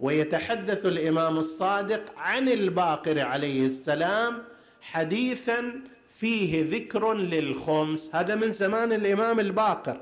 ويتحدث 0.00 0.86
الإمام 0.86 1.38
الصادق 1.38 2.02
عن 2.16 2.48
الباقر 2.48 3.20
عليه 3.20 3.66
السلام 3.66 4.42
حديثا 4.80 5.72
فيه 6.10 6.70
ذكر 6.70 7.14
للخمس. 7.14 8.10
هذا 8.14 8.34
من 8.34 8.52
زمان 8.52 8.92
الإمام 8.92 9.40
الباقر. 9.40 10.00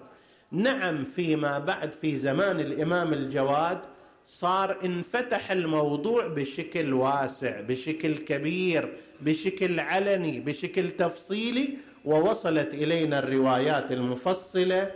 نعم 0.53 1.05
فيما 1.05 1.59
بعد 1.59 1.93
في 1.93 2.17
زمان 2.17 2.61
الإمام 2.61 3.13
الجواد 3.13 3.81
صار 4.27 4.79
انفتح 4.85 5.51
الموضوع 5.51 6.27
بشكل 6.27 6.93
واسع 6.93 7.61
بشكل 7.61 8.17
كبير 8.17 8.93
بشكل 9.21 9.81
علني 9.81 10.41
بشكل 10.41 10.91
تفصيلي 10.91 11.77
ووصلت 12.09 12.75
إلينا 12.75 13.19
الروايات 13.19 13.93
المفصلة 13.93 14.91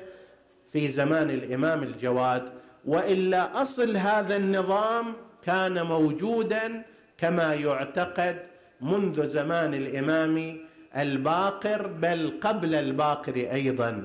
في 0.73 0.89
زمان 0.89 1.31
الإمام 1.31 1.83
الجواد 1.83 2.45
وإلا 2.85 3.63
أصل 3.63 3.97
هذا 3.97 4.37
النظام 4.37 5.15
كان 5.43 5.83
موجودا 5.83 6.83
كما 7.19 7.55
يعتقد 7.55 8.37
منذ 8.81 9.29
زمان 9.29 9.75
الإمام 9.75 10.59
الباقر 10.97 11.87
بل 11.87 12.39
قبل 12.41 12.75
الباقر 12.75 13.35
أيضا. 13.37 14.05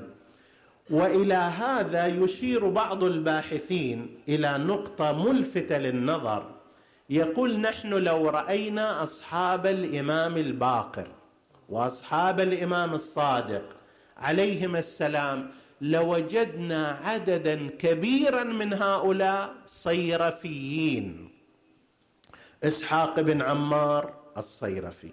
وإلى 0.90 1.34
هذا 1.34 2.06
يشير 2.06 2.68
بعض 2.68 3.04
الباحثين 3.04 4.18
إلى 4.28 4.58
نقطة 4.58 5.12
ملفتة 5.12 5.78
للنظر. 5.78 6.42
يقول 7.10 7.60
نحن 7.60 7.88
لو 7.94 8.28
رأينا 8.28 9.02
أصحاب 9.02 9.66
الإمام 9.66 10.36
الباقر 10.36 11.17
وأصحاب 11.68 12.40
الإمام 12.40 12.94
الصادق 12.94 13.64
عليهم 14.16 14.76
السلام 14.76 15.50
لوجدنا 15.80 17.00
عددا 17.04 17.68
كبيرا 17.70 18.44
من 18.44 18.74
هؤلاء 18.74 19.54
صيرفيين. 19.66 21.30
إسحاق 22.64 23.20
بن 23.20 23.42
عمار 23.42 24.14
الصيرفي 24.36 25.12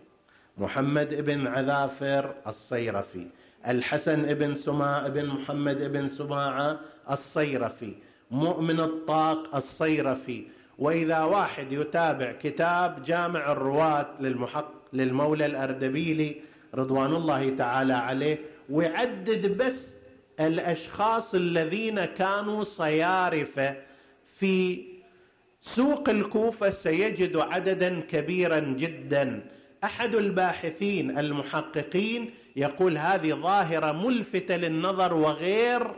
محمد 0.57 1.25
بن 1.25 1.47
عذافر 1.47 2.35
الصيرفي 2.47 3.27
الحسن 3.67 4.33
بن 4.33 4.55
سماع 4.55 5.07
بن 5.07 5.25
محمد 5.25 5.91
بن 5.91 6.07
سماعة 6.07 6.79
الصيرفي 7.11 7.93
مؤمن 8.31 8.79
الطاق 8.79 9.55
الصيرفي. 9.55 10.47
وإذا 10.79 11.23
واحد 11.23 11.71
يتابع 11.71 12.31
كتاب 12.31 13.03
جامع 13.03 13.51
الرواة 13.51 14.07
للمحق 14.19 14.74
للمولى 14.93 15.45
الأردبيلي 15.45 16.35
رضوان 16.75 17.15
الله 17.15 17.49
تعالى 17.49 17.93
عليه 17.93 18.39
ويعدد 18.69 19.57
بس 19.57 19.95
الأشخاص 20.39 21.35
الذين 21.35 22.05
كانوا 22.05 22.63
صيارفة 22.63 23.75
في 24.25 24.83
سوق 25.61 26.09
الكوفة 26.09 26.69
سيجد 26.69 27.37
عددا 27.37 27.99
كبيرا 27.99 28.59
جدا. 28.59 29.45
أحد 29.83 30.15
الباحثين 30.15 31.19
المحققين 31.19 32.33
يقول 32.55 32.97
هذه 32.97 33.33
ظاهرة 33.33 33.91
ملفتة 33.91 34.57
للنظر 34.57 35.13
وغير 35.13 35.95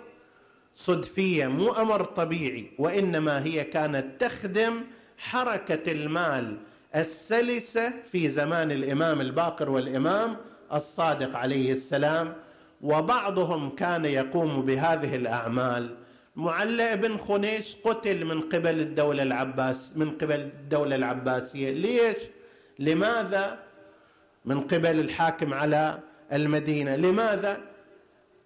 صدفية 0.76 1.48
مو 1.48 1.72
أمر 1.72 2.04
طبيعي 2.04 2.72
وإنما 2.78 3.44
هي 3.44 3.64
كانت 3.64 4.06
تخدم 4.24 4.84
حركة 5.18 5.92
المال 5.92 6.58
السلسه 6.96 7.94
في 8.12 8.30
زمان 8.30 8.72
الإمام 8.72 9.22
الباقر 9.22 9.70
والإمام 9.70 10.38
الصادق 10.74 11.36
عليه 11.36 11.74
السلام 11.74 12.34
وبعضهم 12.82 13.70
كان 13.70 14.06
يقوم 14.06 14.62
بهذه 14.62 15.16
الأعمال. 15.16 15.96
معلى 16.36 16.98
بن 16.98 17.18
خنيس 17.18 17.78
قتل 17.84 18.26
من 18.26 18.42
قبل 18.42 18.80
الدولة 18.80 19.24
العباس 19.24 19.92
من 19.96 20.12
قبل 20.12 20.40
الدولة 20.40 20.96
العباسية. 20.96 21.72
ليش؟ 21.72 22.18
لماذا؟ 22.80 23.60
من 24.46 24.62
قبل 24.62 25.00
الحاكم 25.00 25.54
على 25.54 26.00
المدينة. 26.34 26.96
لماذا؟ 26.96 27.62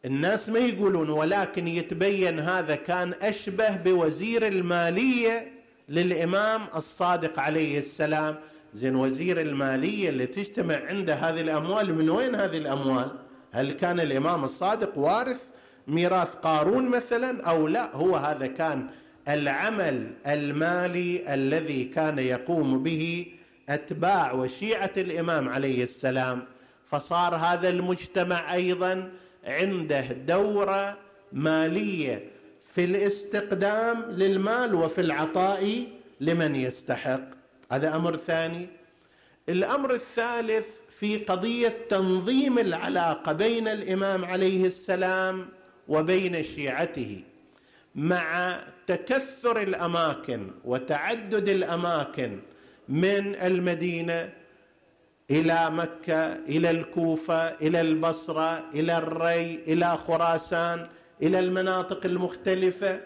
الناس 0.06 0.50
ما 0.50 0.60
يقولون 0.60 1.10
ولكن 1.10 1.68
يتبين 1.68 2.40
هذا 2.40 2.76
كان 2.76 3.14
أشبه 3.22 3.76
بوزير 3.76 4.48
المالية 4.48 5.51
للإمام 5.92 6.62
الصادق 6.76 7.40
عليه 7.40 7.80
السلام. 7.80 8.36
زين 8.74 8.96
وزير 8.96 9.42
المالية 9.42 10.10
اللي 10.10 10.26
تجتمع 10.26 10.76
عنده 10.76 11.14
هذه 11.14 11.42
الأموال 11.42 11.96
من 11.96 12.10
وين 12.10 12.36
هذه 12.36 12.58
الأموال؟ 12.58 13.12
هل 13.52 13.72
كان 13.72 14.00
الإمام 14.00 14.44
الصادق 14.44 14.98
وارث 14.98 15.42
ميراث 15.88 16.36
قارون 16.36 16.88
مثلا 16.88 17.44
أو 17.44 17.68
لا؟ 17.68 17.96
هو 17.96 18.16
هذا 18.16 18.48
كان 18.48 18.88
العمل 19.28 20.12
المالي 20.28 21.34
الذي 21.34 21.84
كان 21.84 22.20
يقوم 22.20 22.84
به 22.84 23.26
أتباع 23.70 24.32
وشيعة 24.32 24.92
الإمام 24.98 25.50
عليه 25.50 25.84
السلام. 25.84 26.44
فصار 26.86 27.36
هذا 27.36 27.70
المجتمع 27.70 28.54
أيضا 28.54 29.12
عنده 29.46 30.02
دورة 30.12 30.98
مالية 31.34 32.31
في 32.76 32.84
الاستقدام 32.84 34.02
للمال 34.12 34.76
وفي 34.76 35.02
العطاء 35.02 35.88
لمن 36.22 36.56
يستحق. 36.56 37.22
هذا 37.72 37.96
أمر 37.96 38.18
ثاني. 38.18 38.68
الأمر 39.50 39.94
الثالث 39.94 40.68
في 41.00 41.18
قضية 41.18 41.74
تنظيم 41.90 42.60
العلاقة 42.60 43.34
بين 43.34 43.68
الإمام 43.68 44.26
عليه 44.26 44.66
السلام 44.66 45.50
وبين 45.88 46.44
شيعته 46.44 47.24
مع 47.96 48.60
تكثر 48.88 49.62
الأماكن 49.62 50.52
وتعدد 50.66 51.50
الأماكن 51.50 52.40
من 52.90 53.36
المدينة 53.36 54.30
إلى 55.32 55.70
مكة 55.70 56.34
إلى 56.34 56.70
الكوفة 56.70 57.48
إلى 57.48 57.82
البصرة 57.82 58.64
إلى 58.74 58.98
الري 58.98 59.56
إلى 59.68 59.98
خراسان. 59.98 60.88
إلى 61.22 61.40
المناطق 61.40 62.06
المختلفة. 62.06 63.02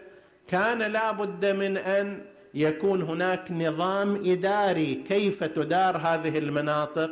كان 0.47 0.79
لا 0.91 1.11
بد 1.11 1.45
من 1.45 1.77
أن 1.77 2.25
يكون 2.53 3.01
هناك 3.01 3.51
نظام 3.51 4.15
إداري 4.25 4.95
كيف 4.95 5.43
تدار 5.43 5.97
هذه 5.97 6.37
المناطق. 6.37 7.11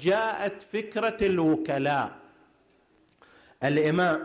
جاءت 0.00 0.62
فكرة 0.72 1.16
الوكلاء. 1.22 2.12
الإمام 3.64 4.22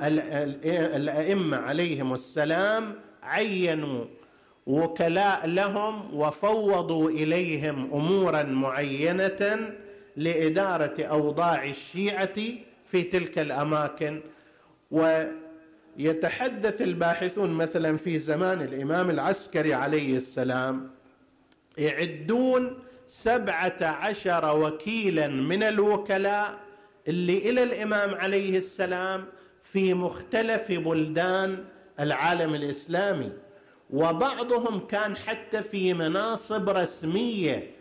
الأئمة 0.95 1.57
عليهم 1.57 2.13
السلام 2.13 2.95
عينوا 3.23 4.05
وكلاء 4.67 5.47
لهم 5.47 6.15
وفوضوا 6.15 7.09
إليهم 7.09 7.93
أمورا 7.93 8.43
معينة 8.43 9.73
لإدارة 10.17 11.03
أوضاع 11.03 11.65
الشيعة 11.65 12.35
في 12.91 13.03
تلك 13.03 13.39
الأماكن. 13.39 14.21
ويتحدث 15.99 16.81
الباحثون 16.81 17.49
مثلا 17.49 17.97
في 17.97 18.19
زمان 18.19 18.61
الإمام 18.61 19.09
العسكري 19.09 19.73
عليه 19.73 20.17
السلام 20.17 20.89
يعدون 21.77 22.79
سبعة 23.07 23.77
عشر 23.81 24.59
وكيلا 24.59 25.27
من 25.27 25.63
الوكلاء 25.63 26.59
اللي 27.07 27.49
إلى 27.49 27.63
الإمام 27.63 28.15
عليه 28.15 28.57
السلام 28.57 29.25
في 29.63 29.93
مختلف 29.93 30.71
بلدان 30.71 31.63
العالم 31.99 32.55
الإسلامي. 32.55 33.31
وبعضهم 33.89 34.79
كان 34.87 35.17
حتى 35.17 35.61
في 35.61 35.93
مناصب 35.93 36.69
رسمية 36.69 37.71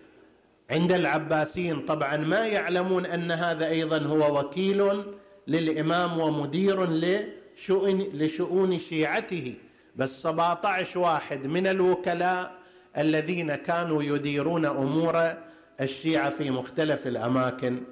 عند 0.70 0.92
العباسيين. 0.92 1.80
طبعا 1.80 2.16
ما 2.16 2.46
يعلمون 2.46 3.06
أن 3.06 3.30
هذا 3.30 3.68
أيضا 3.68 3.98
هو 3.98 4.40
وكيل 4.40 5.02
للإمام 5.48 6.18
ومدير 6.18 6.84
لشؤون 7.58 7.98
لشؤون 7.98 8.78
شيعته 8.78 9.54
بس 9.96 10.22
17 10.22 10.98
واحد 10.98 11.46
من 11.46 11.66
الوكلاء 11.66 12.54
الذين 12.98 13.54
كانوا 13.54 14.02
يديرون 14.02 14.66
أمور 14.66 15.34
الشيعة 15.80 16.30
في 16.30 16.50
مختلف 16.50 17.06
الأماكن. 17.06 17.82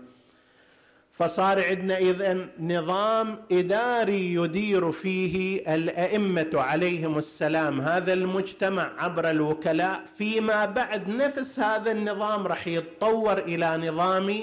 فصار 1.12 1.64
عندنا 1.64 1.98
اذا 1.98 2.48
نظام 2.60 3.38
إداري 3.52 4.34
يدير 4.34 4.92
فيه 4.92 5.62
الأئمة 5.74 6.50
عليهم 6.54 7.18
السلام 7.18 7.80
هذا 7.80 8.12
المجتمع 8.12 8.92
عبر 8.98 9.30
الوكلاء. 9.30 10.04
فيما 10.18 10.64
بعد 10.64 11.08
نفس 11.08 11.60
هذا 11.60 11.90
النظام 11.90 12.46
راح 12.46 12.66
يتطور 12.66 13.38
إلى 13.38 13.76
نظام 13.76 14.40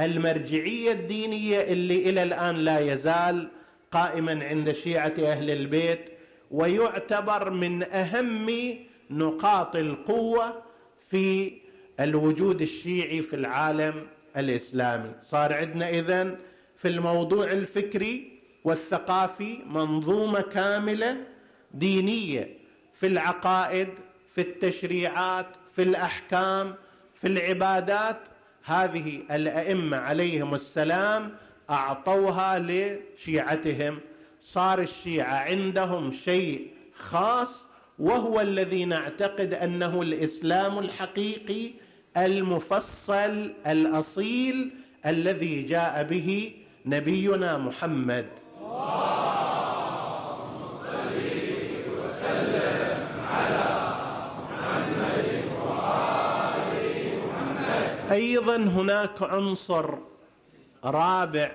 المرجعية 0.00 0.92
الدينية 0.92 1.60
اللي 1.60 2.10
إلى 2.10 2.22
الآن 2.22 2.56
لا 2.56 2.78
يزال 2.78 3.48
قائما 3.90 4.44
عند 4.44 4.72
شيعة 4.72 5.14
أهل 5.18 5.50
البيت 5.50 6.10
ويعتبر 6.50 7.50
من 7.50 7.82
أهم 7.82 8.50
نقاط 9.10 9.76
القوة 9.76 10.62
في 11.10 11.52
الوجود 12.00 12.62
الشيعي 12.62 13.22
في 13.22 13.36
العالم 13.36 14.06
الإسلامي. 14.36 15.10
صار 15.22 15.52
عندنا 15.52 15.88
إذن 15.88 16.36
في 16.76 16.88
الموضوع 16.88 17.44
الفكري 17.44 18.38
والثقافي 18.64 19.58
منظومة 19.66 20.40
كاملة 20.40 21.16
دينية 21.74 22.58
في 22.94 23.06
العقائد 23.06 23.88
في 24.34 24.40
التشريعات 24.40 25.46
في 25.76 25.82
الأحكام 25.82 26.74
في 27.14 27.26
العبادات. 27.28 28.18
هذه 28.64 29.22
الأئمة 29.30 29.96
عليهم 29.96 30.54
السلام 30.54 31.36
أعطوها 31.70 32.58
لشيعتهم. 32.58 33.98
صار 34.40 34.78
الشيعة 34.80 35.34
عندهم 35.34 36.12
شيء 36.12 36.70
خاص 36.94 37.68
وهو 37.98 38.40
الذي 38.40 38.84
نعتقد 38.84 39.54
أنه 39.54 40.02
الإسلام 40.02 40.78
الحقيقي 40.78 41.70
المفصل 42.16 43.52
الأصيل 43.66 44.70
الذي 45.06 45.62
جاء 45.62 46.02
به 46.02 46.52
نبينا 46.86 47.58
محمد. 47.58 48.26
أيضا 58.10 58.56
هناك 58.56 59.22
عنصر 59.22 59.98
رابع. 60.84 61.52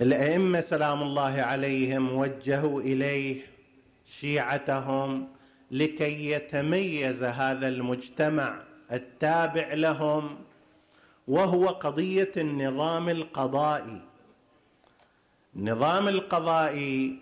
الأئمة 0.00 0.60
سلام 0.60 1.02
الله 1.02 1.42
عليهم 1.42 2.16
وجهوا 2.16 2.80
إليه 2.80 3.40
شيعتهم 4.06 5.28
لكي 5.70 6.30
يتميز 6.30 7.22
هذا 7.22 7.68
المجتمع 7.68 8.62
التابع 8.92 9.74
لهم 9.74 10.38
وهو 11.28 11.66
قضية 11.68 12.32
النظام 12.36 13.08
القضائي. 13.08 14.00
النظام 15.56 16.08
القضائي 16.08 17.18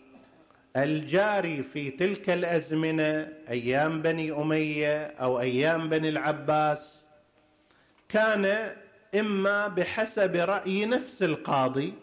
الجاري 0.76 1.62
في 1.62 1.90
تلك 1.90 2.30
الأزمنة 2.30 3.28
أيام 3.48 4.02
بني 4.02 4.32
أمية 4.32 5.06
أو 5.06 5.40
أيام 5.40 5.88
بني 5.88 6.08
العباس 6.08 7.04
كان 8.08 8.76
إما 9.14 9.68
بحسب 9.68 10.36
رأي 10.36 10.86
نفس 10.86 11.22
القاضي 11.22 11.94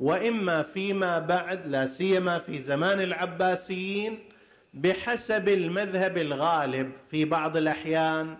وإما 0.00 0.62
فيما 0.62 1.18
بعد 1.18 1.66
لا 1.66 1.86
سيما 1.86 2.38
في 2.38 2.58
زمان 2.58 3.00
العباسيين 3.00 4.18
بحسب 4.74 5.48
المذهب 5.48 6.18
الغالب. 6.18 6.92
في 7.10 7.24
بعض 7.24 7.56
الأحيان 7.56 8.36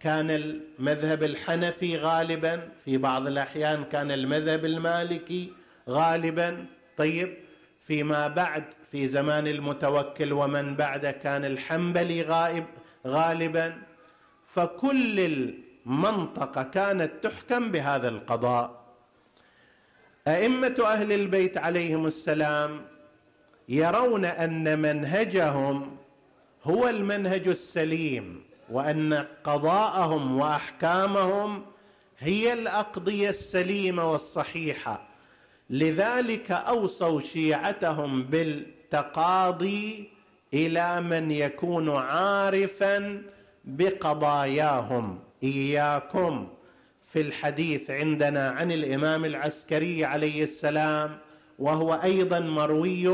كان 0.00 0.30
المذهب 0.30 1.22
الحنفي 1.22 1.96
غالبا 1.96 2.68
في 2.84 2.98
بعض 2.98 3.26
الأحيان 3.26 3.84
كان 3.84 4.10
المذهب 4.10 4.64
المالكي 4.64 5.52
غالبا. 5.88 6.66
طيب 6.96 7.36
فيما 7.86 8.28
بعد 8.28 8.64
في 8.92 9.08
زمان 9.08 9.46
المتوكل 9.46 10.32
ومن 10.32 10.76
بعده 10.76 11.10
كان 11.10 11.44
الحنبلي 11.44 12.22
غائب 12.22 12.64
غالبا. 13.06 13.82
فكل 14.46 15.20
المنطقة 15.86 16.62
كانت 16.62 17.12
تحكم 17.22 17.70
بهذا 17.70 18.08
القضاء. 18.08 18.86
أئمة 20.28 20.76
أهل 20.84 21.12
البيت 21.12 21.58
عليهم 21.58 22.06
السلام 22.06 22.86
يرون 23.68 24.24
أن 24.24 24.78
منهجهم 24.78 25.96
هو 26.64 26.88
المنهج 26.88 27.48
السليم 27.48 28.44
وأن 28.70 29.26
قضاءهم 29.44 30.38
وأحكامهم 30.40 31.64
هي 32.18 32.52
الأقضية 32.52 33.30
السليمة 33.30 34.12
والصحيحة. 34.12 35.08
لذلك 35.70 36.50
أوصوا 36.50 37.20
شيعتهم 37.20 38.22
بالتقاضي 38.22 40.10
إلى 40.54 41.00
من 41.00 41.30
يكون 41.30 41.90
عارفا 41.96 43.22
بقضاياهم. 43.64 45.25
إياكم 45.42 46.48
في 47.12 47.20
الحديث 47.20 47.90
عندنا 47.90 48.50
عن 48.50 48.72
الإمام 48.72 49.24
العسكري 49.24 50.04
عليه 50.04 50.44
السلام 50.44 51.18
وهو 51.58 51.94
أيضا 51.94 52.40
مروي 52.40 53.08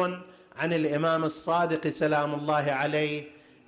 عن 0.56 0.72
الإمام 0.72 1.24
الصادق 1.24 1.88
سلام 1.88 2.34
الله 2.34 2.54
عليه 2.54 3.24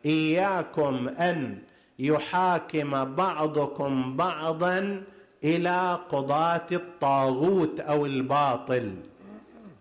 إياكم 0.07 1.09
أن 1.09 1.59
يحاكم 1.99 3.05
بعضكم 3.14 4.17
بعضا 4.17 5.03
إلى 5.45 5.99
قضاة 6.09 6.67
الطاغوت 6.73 7.81
أو 7.81 8.07
الباطل. 8.07 8.95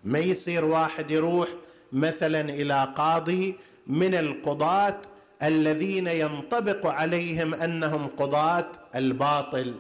ما 0.04 0.20
يصير 0.20 0.66
واحد 0.66 1.12
يروح 1.12 1.48
مثلا 1.92 2.42
إلى 2.42 2.94
قاضي 2.98 3.56
من 3.88 4.16
القضاة 4.16 4.98
الذين 5.44 6.08
ينطبق 6.08 6.88
عليهم 6.88 7.54
أنهم 7.54 8.08
قضاة 8.08 8.66
الباطل. 8.96 9.76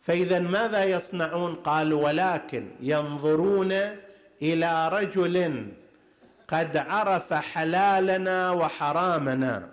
فإذا 0.00 0.38
ماذا 0.38 0.84
يصنعون؟ 0.84 1.54
قال 1.54 1.92
ولكن 1.92 2.66
ينظرون 2.80 3.72
إلى 4.42 4.88
رجل 4.88 5.66
قد 6.48 6.76
عرف 6.76 7.32
حلالنا 7.32 8.50
وحرامنا 8.50 9.68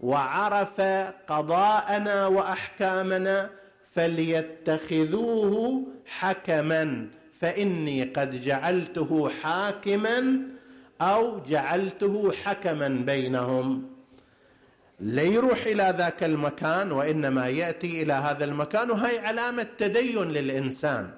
وعرف 0.00 0.80
قضاءنا 1.28 2.26
وأحكامنا 2.26 3.50
فليتخذوه 3.94 5.82
حكما. 6.06 7.06
فإني 7.40 8.04
قد 8.04 8.40
جعلته 8.40 9.30
حاكما 9.42 10.38
أو 11.00 11.40
جعلته 11.40 12.32
حكما 12.44 12.88
بينهم. 12.88 13.99
ليروح 15.00 15.66
إلى 15.66 15.94
ذاك 15.98 16.24
المكان 16.24 16.92
وإنما 16.92 17.48
يأتي 17.48 18.02
إلى 18.02 18.12
هذا 18.12 18.44
المكان 18.44 18.90
وهي 18.90 19.18
علامة 19.18 19.66
تدين 19.78 20.28
للإنسان. 20.28 21.10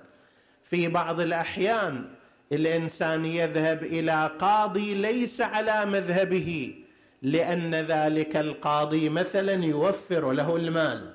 في 0.65 0.89
بعض 0.89 1.21
الأحيان 1.21 2.05
الإنسان 2.53 3.25
يذهب 3.25 3.83
إلى 3.83 4.31
قاضي 4.39 4.95
ليس 4.95 5.41
على 5.41 5.85
مذهبه 5.87 6.75
لأن 7.23 7.75
ذلك 7.75 8.37
القاضي 8.37 9.09
مثلا 9.09 9.65
يوفر 9.65 10.33
له 10.33 10.57
المال. 10.57 11.13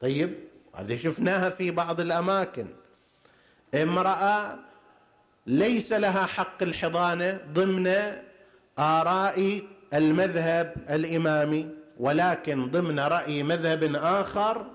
طيب 0.00 0.34
هذه 0.74 0.96
شفناها 0.96 1.50
في 1.50 1.70
بعض 1.70 2.00
الأماكن. 2.00 2.66
امرأة 3.74 4.58
ليس 5.46 5.92
لها 5.92 6.26
حق 6.26 6.62
الحضانة 6.62 7.40
ضمن 7.52 7.92
آراء 8.78 9.62
المذهب 9.94 10.74
الإمامي. 10.90 11.83
ولكن 12.00 12.70
ضمن 12.70 13.00
رأي 13.00 13.42
مذهب 13.42 13.94
آخر 13.94 14.66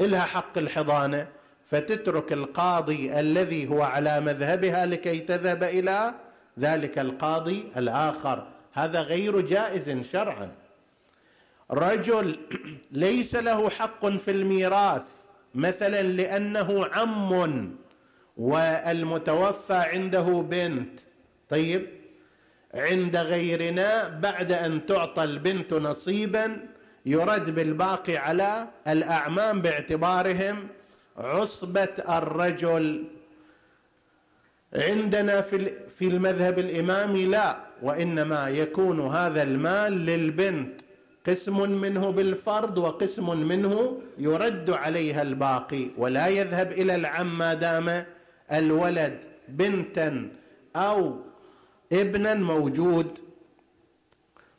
لها 0.00 0.20
حق 0.20 0.58
الحضانة 0.58 1.28
فتترك 1.70 2.32
القاضي 2.32 3.20
الذي 3.20 3.68
هو 3.68 3.82
على 3.82 4.20
مذهبها 4.20 4.86
لكي 4.86 5.18
تذهب 5.18 5.62
إلى 5.62 6.14
ذلك 6.58 6.98
القاضي 6.98 7.72
الآخر. 7.76 8.46
هذا 8.72 9.00
غير 9.00 9.40
جائز 9.40 10.06
شرعا. 10.12 10.50
رجل 11.70 12.38
ليس 12.90 13.34
له 13.34 13.70
حق 13.70 14.06
في 14.06 14.30
الميراث 14.30 15.02
مثلا 15.54 16.02
لأنه 16.02 16.86
عم 16.86 17.74
والمتوفى 18.36 19.74
عنده 19.74 20.46
بنت. 20.50 21.00
طيب 21.48 21.97
عند 22.74 23.16
غيرنا 23.16 24.08
بعد 24.08 24.52
أن 24.52 24.86
تعطى 24.86 25.24
البنت 25.24 25.72
نصيبا 25.74 26.56
يرد 27.06 27.54
بالباقي 27.54 28.16
على 28.16 28.68
الأعمام 28.88 29.62
باعتبارهم 29.62 30.68
عصبة 31.16 31.94
الرجل. 32.08 33.04
عندنا 34.74 35.40
في 35.98 36.02
المذهب 36.02 36.58
الإمامي 36.58 37.26
لا 37.26 37.56
وإنما 37.82 38.48
يكون 38.48 39.06
هذا 39.06 39.42
المال 39.42 39.92
للبنت. 39.92 40.80
قسم 41.26 41.70
منه 41.70 42.10
بالفرض 42.10 42.78
وقسم 42.78 43.30
منه 43.48 44.00
يرد 44.18 44.70
عليها 44.70 45.22
الباقي. 45.22 45.86
ولا 45.96 46.26
يذهب 46.28 46.72
إلى 46.72 46.94
العم 46.94 47.38
ما 47.38 47.54
دام 47.54 48.04
الولد 48.52 49.18
بنتا 49.48 50.28
أو 50.76 51.27
ابنا 51.92 52.34
موجود. 52.34 53.18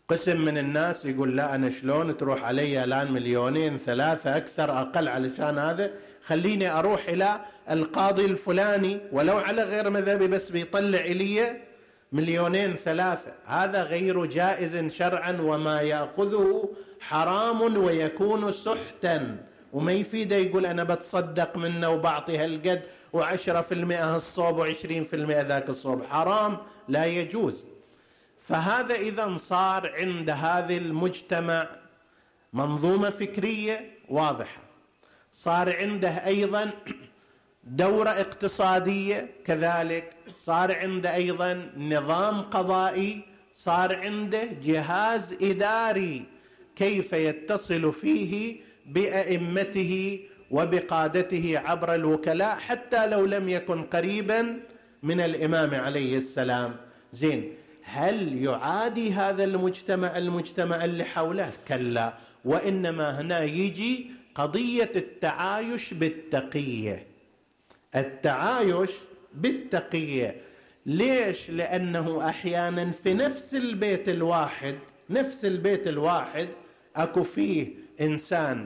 قسم 0.10 0.42
من 0.42 0.58
الناس 0.58 1.06
يقول 1.06 1.38
لا 1.38 1.56
أنا 1.56 1.70
شلون 1.70 2.18
تروح 2.18 2.44
علي 2.44 2.84
الآن 2.84 3.12
مليونين 3.12 3.78
ثلاثة 3.78 4.38
أكثر 4.38 4.82
أقل 4.82 5.08
علشان 5.08 5.58
هذا؟ 5.58 5.92
خليني 6.24 6.72
أروح 6.72 7.10
إلى 7.10 7.42
القاضي 7.72 8.26
الفلاني 8.26 9.00
ولو 9.12 9.38
على 9.38 9.64
غير 9.64 9.90
مذهبي 9.90 10.28
بس 10.28 10.50
بيطلع 10.50 11.06
لي 11.06 11.58
مليونين 12.12 12.76
ثلاثة. 12.76 13.32
هذا 13.46 13.84
غير 13.84 14.26
جائز 14.26 14.94
شرعا 14.94 15.38
وما 15.42 15.82
يأخذه 15.82 16.70
حرام 17.00 17.78
ويكون 17.78 18.52
سحتا. 18.52 19.38
وما 19.74 19.92
يفيده 19.92 20.36
يقول 20.36 20.66
أنا 20.66 20.84
بتصدق 20.84 21.58
منه 21.58 21.90
وبعطي 21.90 22.38
هالقد 22.38 22.82
وعشرة 23.14 23.62
في 23.62 23.74
المئة 23.74 24.18
الصوب 24.18 24.58
وعشرين 24.58 25.04
في 25.04 25.16
المئة 25.16 25.42
ذاك 25.42 25.70
الصوب. 25.70 26.04
حرام. 26.04 26.58
لا 26.90 27.06
يجوز. 27.06 27.66
فهذا 28.40 28.96
إذا 28.96 29.38
صار 29.38 29.92
عند 29.96 30.30
هذا 30.30 30.78
المجتمع 30.78 31.68
منظومة 32.54 33.10
فكرية 33.10 33.98
واضحة. 34.10 34.62
صار 35.34 35.76
عنده 35.76 36.10
أيضا 36.10 36.72
دورة 37.64 38.10
اقتصادية 38.10 39.30
كذلك 39.46 40.14
صار 40.40 40.76
عنده 40.76 41.16
أيضا 41.16 41.72
نظام 41.78 42.42
قضائي 42.42 43.22
صار 43.54 43.96
عنده 43.96 44.44
جهاز 44.44 45.34
إداري 45.42 46.24
كيف 46.76 47.14
يتصل 47.14 47.94
فيه 47.94 48.58
بأئمته 48.86 50.20
وبقادته 50.52 51.62
عبر 51.66 51.96
الوكلاء 51.96 52.56
حتى 52.56 53.08
لو 53.08 53.26
لم 53.26 53.50
يكن 53.50 53.84
قريبا 53.84 54.60
من 55.04 55.22
الإمام 55.22 55.76
عليه 55.76 56.18
السلام. 56.18 56.76
زين 57.14 57.54
هل 57.84 58.44
يعادي 58.44 59.12
هذا 59.12 59.44
المجتمع 59.44 60.18
المجتمع 60.18 60.86
اللي 60.86 61.04
حوله؟ 61.04 61.52
كلا. 61.68 62.14
وإنما 62.46 63.22
هنا 63.22 63.44
يجي 63.44 64.12
قضية 64.36 64.92
التعايش 64.96 65.94
بالتقية. 65.94 67.08
التعايش 67.96 68.92
بالتقية. 69.34 70.36
ليش؟ 70.86 71.50
لأنه 71.50 72.30
أحيانا 72.30 72.92
في 72.92 73.14
نفس 73.14 73.54
البيت 73.54 74.10
الواحد 74.10 74.76
نفس 75.10 75.46
البيت 75.46 75.88
الواحد 75.88 76.50
أكو 76.96 77.24
فيه 77.24 77.68
إنسان 78.02 78.66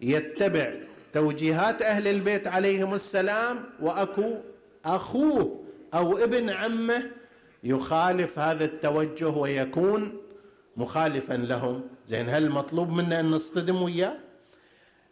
يتبع 0.00 0.72
توجيهات 1.12 1.82
أهل 1.82 2.08
البيت 2.08 2.46
عليهم 2.46 2.94
السلام 2.94 3.64
وأكو 3.80 4.34
أخوه 4.84 5.63
أو 5.94 6.18
ابن 6.18 6.50
عمه 6.50 7.10
يخالف 7.64 8.38
هذا 8.38 8.64
التوجه 8.64 9.28
ويكون 9.28 10.16
مخالفا 10.76 11.34
لهم. 11.34 11.82
زين 12.08 12.28
هل 12.28 12.50
مطلوب 12.50 12.90
منا 12.92 13.20
أن 13.20 13.30
نصطدم 13.30 13.82
وياه؟ 13.82 14.16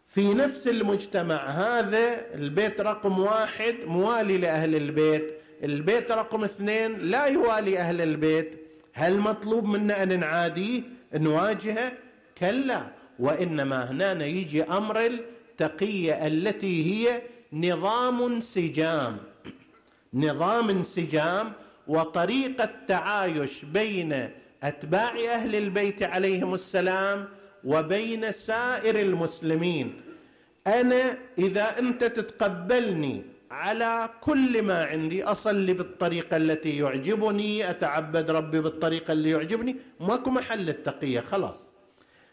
في 0.07 0.33
نفس 0.33 0.67
المجتمع 0.67 1.49
هذا 1.49 2.35
البيت 2.35 2.81
رقم 2.81 3.19
واحد 3.19 3.75
موالي 3.85 4.37
لأهل 4.37 4.75
البيت. 4.75 5.33
البيت 5.63 6.11
رقم 6.11 6.43
اثنين 6.43 6.97
لا 6.97 7.25
يوالي 7.25 7.77
أهل 7.79 8.01
البيت. 8.01 8.67
هل 8.93 9.17
مطلوب 9.17 9.65
منا 9.65 10.03
أن 10.03 10.19
نعاديه 10.19 10.81
نواجهه؟ 11.13 11.93
كلا. 12.37 12.83
وإنما 13.19 13.91
هنا 13.91 14.25
يجي 14.25 14.63
أمر 14.63 15.05
التقية 15.05 16.27
التي 16.27 16.93
هي 16.93 17.21
نظام 17.53 18.23
انسجام 18.23 19.17
نظام 20.13 20.69
انسجام 20.69 21.53
وطريقة 21.87 22.69
تعايش 22.87 23.65
بين 23.65 24.29
أتباع 24.63 25.13
أهل 25.33 25.55
البيت 25.55 26.03
عليهم 26.03 26.53
السلام 26.53 27.27
وبين 27.63 28.31
سائر 28.31 28.99
المسلمين. 28.99 30.01
أنا 30.67 31.17
إذا 31.37 31.79
أنت 31.79 32.03
تتقبلني 32.03 33.23
على 33.51 34.09
كل 34.21 34.61
ما 34.61 34.83
عندي 34.83 35.23
أصلي 35.23 35.73
بالطريقة 35.73 36.37
التي 36.37 36.77
يعجبني 36.77 37.69
أتعبد 37.69 38.31
ربي 38.31 38.61
بالطريقة 38.61 39.11
اللي 39.11 39.29
يعجبني 39.29 39.75
ماكو 39.99 40.29
محل 40.29 40.69
التقية 40.69 41.19
خلاص. 41.19 41.67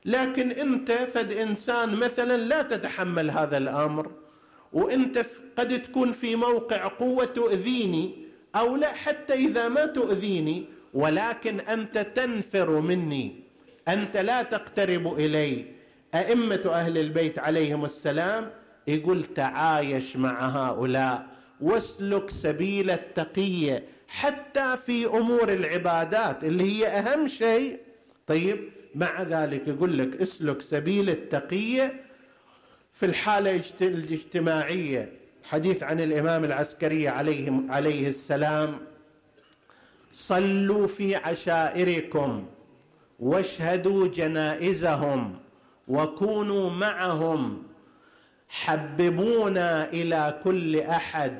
لكن 0.05 0.51
أنت 0.51 0.93
فد 0.93 1.33
إنسان 1.33 1.95
مثلا 1.95 2.37
لا 2.37 2.63
تتحمل 2.63 3.31
هذا 3.31 3.57
الأمر. 3.57 4.11
وانت 4.73 5.27
قد 5.57 5.83
تكون 5.83 6.13
في 6.13 6.37
موقع 6.37 6.89
قوة 6.89 7.25
تؤذيني 7.25 8.27
أو 8.55 8.77
لا 8.77 8.93
حتى 8.93 9.35
إذا 9.35 9.69
ما 9.69 9.87
تؤذيني 9.87 10.65
ولكن 10.95 11.61
أنت 11.61 11.99
تنفر 11.99 12.81
مني. 12.81 13.35
أنت 13.89 14.17
لا 14.17 14.43
تقترب 14.43 15.19
إلي. 15.19 15.65
أئمة 16.15 16.63
أهل 16.67 16.99
البيت 16.99 17.39
عليهم 17.39 17.85
السلام 17.85 18.51
يقول 18.87 19.25
تعايش 19.25 20.17
مع 20.17 20.49
هؤلاء. 20.49 21.27
واسلك 21.61 22.31
سبيل 22.31 22.91
التقيه 22.91 23.85
حتى 24.09 24.77
في 24.87 25.07
أمور 25.07 25.53
العبادات 25.53 26.45
اللي 26.45 26.65
هي 26.65 26.87
أهم 26.87 27.29
شيء. 27.29 27.79
طيب 28.27 28.69
مع 28.95 29.23
ذلك 29.23 29.69
يقول 29.69 29.99
لك 29.99 30.23
اسلك 30.23 30.61
سبيل 30.63 31.11
التقيه 31.11 32.01
في 33.01 33.07
الحالة 33.07 33.63
الاجتماعية. 33.81 35.13
حديث 35.45 35.83
عن 35.83 36.01
الإمام 36.01 36.45
العسكري 36.45 37.09
عليه 37.09 37.53
عليه 37.69 38.09
السلام 38.09 38.79
صلوا 40.13 40.87
في 40.87 41.17
عشائركم 41.17 42.47
واشهدوا 43.21 44.07
جنائزهم 44.07 45.39
وكونوا 45.89 46.71
معهم 46.71 47.63
حببونا 48.49 49.89
إلى 49.93 50.41
كل 50.45 50.81
أحد 50.81 51.39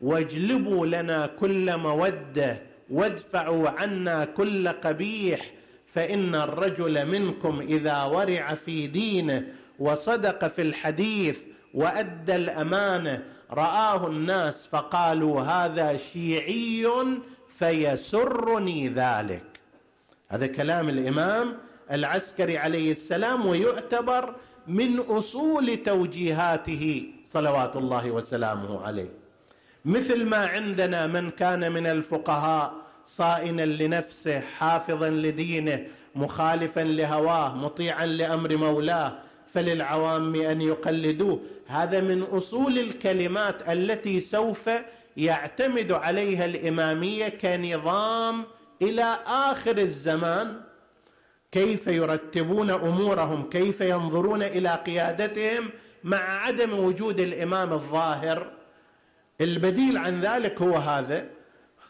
واجلبوا 0.00 0.86
لنا 0.86 1.26
كل 1.26 1.76
مودة 1.76 2.62
وادفعوا 2.90 3.68
عنا 3.68 4.24
كل 4.24 4.68
قبيح 4.68 5.40
فإن 5.86 6.34
الرجل 6.34 7.06
منكم 7.06 7.60
إذا 7.60 8.02
ورع 8.02 8.54
في 8.54 8.86
دينه 8.86 9.57
وصدق 9.78 10.46
في 10.46 10.62
الحديث 10.62 11.38
وأدى 11.74 12.36
الأمانة. 12.36 13.22
رآه 13.50 14.06
الناس 14.06 14.66
فقالوا 14.66 15.40
هذا 15.40 15.96
شيعي 15.96 16.86
فيسرني 17.58 18.88
ذلك. 18.88 19.44
هذا 20.28 20.46
كلام 20.46 20.88
الإمام 20.88 21.56
العسكري 21.90 22.58
عليه 22.58 22.92
السلام 22.92 23.46
ويعتبر 23.46 24.34
من 24.66 24.98
أصول 24.98 25.76
توجيهاته 25.76 27.04
صلوات 27.26 27.76
الله 27.76 28.10
وسلامه 28.10 28.82
عليه. 28.82 29.10
مثل 29.84 30.24
ما 30.24 30.46
عندنا 30.46 31.06
من 31.06 31.30
كان 31.30 31.72
من 31.72 31.86
الفقهاء 31.86 32.72
صائنا 33.06 33.62
لنفسه 33.62 34.40
حافظا 34.40 35.08
لدينه 35.08 35.86
مخالفا 36.14 36.80
لهواه 36.80 37.54
مطيعا 37.56 38.06
لأمر 38.06 38.56
مولاه 38.56 39.12
فللعوام 39.58 40.34
أن 40.34 40.62
يقلدوه. 40.62 41.40
هذا 41.66 42.00
من 42.00 42.22
أصول 42.22 42.78
الكلمات 42.78 43.68
التي 43.68 44.20
سوف 44.20 44.70
يعتمد 45.16 45.92
عليها 45.92 46.44
الإمامية 46.44 47.28
كنظام 47.28 48.44
إلى 48.82 49.18
آخر 49.26 49.78
الزمان. 49.78 50.60
كيف 51.52 51.86
يرتبون 51.86 52.70
أمورهم؟ 52.70 53.48
كيف 53.50 53.80
ينظرون 53.80 54.42
إلى 54.42 54.74
قيادتهم 54.86 55.70
مع 56.04 56.44
عدم 56.44 56.78
وجود 56.78 57.20
الإمام 57.20 57.72
الظاهر؟ 57.72 58.50
البديل 59.40 59.98
عن 59.98 60.20
ذلك 60.20 60.62
هو 60.62 60.76
هذا 60.76 61.26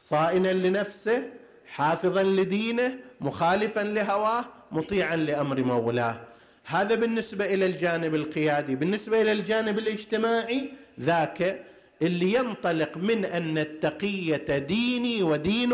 صائنا 0.02 0.52
لنفسه 0.52 1.31
حافظا 1.66 2.22
لدينه 2.22 2.98
مخالفا 3.20 3.81
لهواه 3.81 4.44
مطيعا 4.72 5.16
لأمر 5.16 5.62
مولاه. 5.62 6.28
هذا 6.70 6.94
بالنسبة 6.94 7.44
إلى 7.54 7.66
الجانب 7.66 8.14
القيادي. 8.14 8.76
بالنسبة 8.76 9.20
إلى 9.22 9.33
الجانب 9.33 9.78
الاجتماعي 9.78 10.70
ذاك 11.00 11.64
اللي 12.02 12.35
ينطلق 12.35 12.96
من 12.96 13.24
أن 13.24 13.59
التقية 13.59 14.59
ديني 14.59 15.22
ودين 15.22 15.72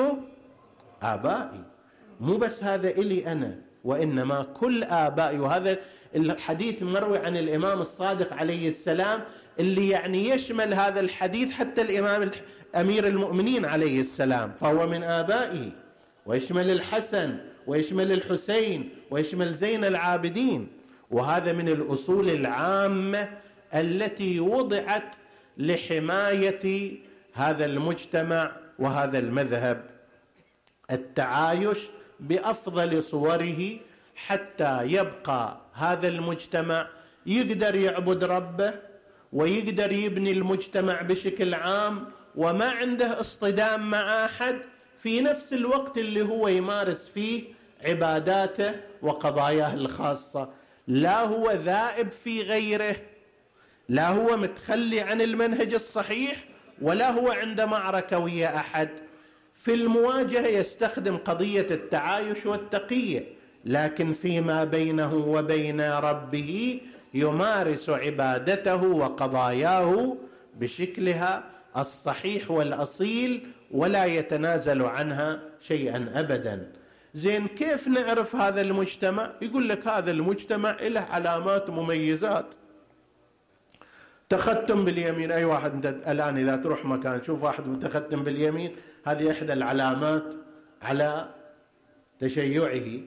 آبائي. 1.02 1.64
مو 2.20 2.36
بس 2.36 2.64
هذا 2.64 2.88
إلي 2.88 3.32
أنا 3.32 3.58
وإنما 3.84 4.42
كل 4.42 4.84
آبائي. 4.84 5.38
وهذا 5.38 5.78
الحديث 6.16 6.82
مروي 6.82 7.18
عن 7.18 7.36
الإمام 7.36 7.80
الصادق 7.80 8.32
عليه 8.32 8.68
السلام 8.68 9.20
اللي 9.60 9.88
يعني 9.88 10.28
يشمل 10.28 10.74
هذا 10.74 11.00
الحديث 11.00 11.52
حتى 11.52 11.82
الإمام 11.82 12.30
أمير 12.74 13.06
المؤمنين 13.06 13.64
عليه 13.64 14.00
السلام. 14.00 14.52
فهو 14.56 14.86
من 14.86 15.02
ابائه 15.02 15.70
ويشمل 16.26 16.70
الحسن 16.70 17.36
ويشمل 17.66 18.12
الحسين 18.12 18.88
ويشمل 19.10 19.54
زين 19.54 19.84
العابدين. 19.84 20.83
وهذا 21.14 21.52
من 21.52 21.68
الأصول 21.68 22.30
العامة 22.30 23.28
التي 23.74 24.40
وضعت 24.40 25.16
لحماية 25.58 26.92
هذا 27.34 27.64
المجتمع 27.64 28.52
وهذا 28.78 29.18
المذهب. 29.18 29.84
التعايش 30.90 31.78
بأفضل 32.20 33.02
صوره 33.02 33.76
حتى 34.16 34.82
يبقى 34.84 35.60
هذا 35.74 36.08
المجتمع 36.08 36.88
يقدر 37.26 37.74
يعبد 37.74 38.24
ربه 38.24 38.74
ويقدر 39.32 39.92
يبني 39.92 40.32
المجتمع 40.32 41.02
بشكل 41.02 41.54
عام 41.54 42.04
وما 42.36 42.70
عنده 42.70 43.20
اصطدام 43.20 43.90
مع 43.90 44.24
أحد 44.24 44.56
في 44.98 45.20
نفس 45.20 45.52
الوقت 45.52 45.98
اللي 45.98 46.22
هو 46.22 46.48
يمارس 46.48 47.08
فيه 47.08 47.44
عباداته 47.84 48.74
وقضاياه 49.02 49.74
الخاصة. 49.74 50.63
لا 50.86 51.20
هو 51.20 51.50
ذائب 51.50 52.10
في 52.10 52.42
غيره 52.42 52.96
لا 53.88 54.08
هو 54.08 54.36
متخلي 54.36 55.00
عن 55.00 55.20
المنهج 55.20 55.74
الصحيح 55.74 56.36
ولا 56.82 57.10
هو 57.10 57.30
عنده 57.30 57.66
معركة 57.66 58.18
ويا 58.18 58.56
أحد. 58.56 58.88
في 59.54 59.74
المواجهة 59.74 60.46
يستخدم 60.46 61.16
قضية 61.16 61.66
التعايش 61.70 62.46
والتقية 62.46 63.24
لكن 63.64 64.12
فيما 64.12 64.64
بينه 64.64 65.14
وبين 65.14 65.80
ربه 65.80 66.80
يمارس 67.14 67.90
عبادته 67.90 68.82
وقضاياه 68.82 70.16
بشكلها 70.54 71.44
الصحيح 71.76 72.50
والأصيل 72.50 73.46
ولا 73.70 74.04
يتنازل 74.04 74.82
عنها 74.82 75.40
شيئا 75.68 76.12
ابدا. 76.14 76.72
زين 77.14 77.46
كيف 77.46 77.88
نعرف 77.88 78.36
هذا 78.36 78.60
المجتمع؟ 78.60 79.30
يقول 79.42 79.68
لك 79.68 79.88
هذا 79.88 80.10
المجتمع 80.10 80.76
له 80.80 81.00
علامات 81.00 81.70
مميزات. 81.70 82.54
تختم 84.28 84.84
باليمين. 84.84 85.32
أي 85.32 85.44
واحد 85.44 85.74
أنت 85.74 85.86
الآن 86.08 86.38
إذا 86.38 86.56
تروح 86.56 86.84
مكان 86.84 87.22
شوف 87.24 87.42
واحد 87.42 87.66
متختم 87.66 88.22
باليمين 88.24 88.76
هذه 89.04 89.30
إحدى 89.30 89.52
العلامات 89.52 90.34
على 90.82 91.28
تشيعه. 92.18 93.00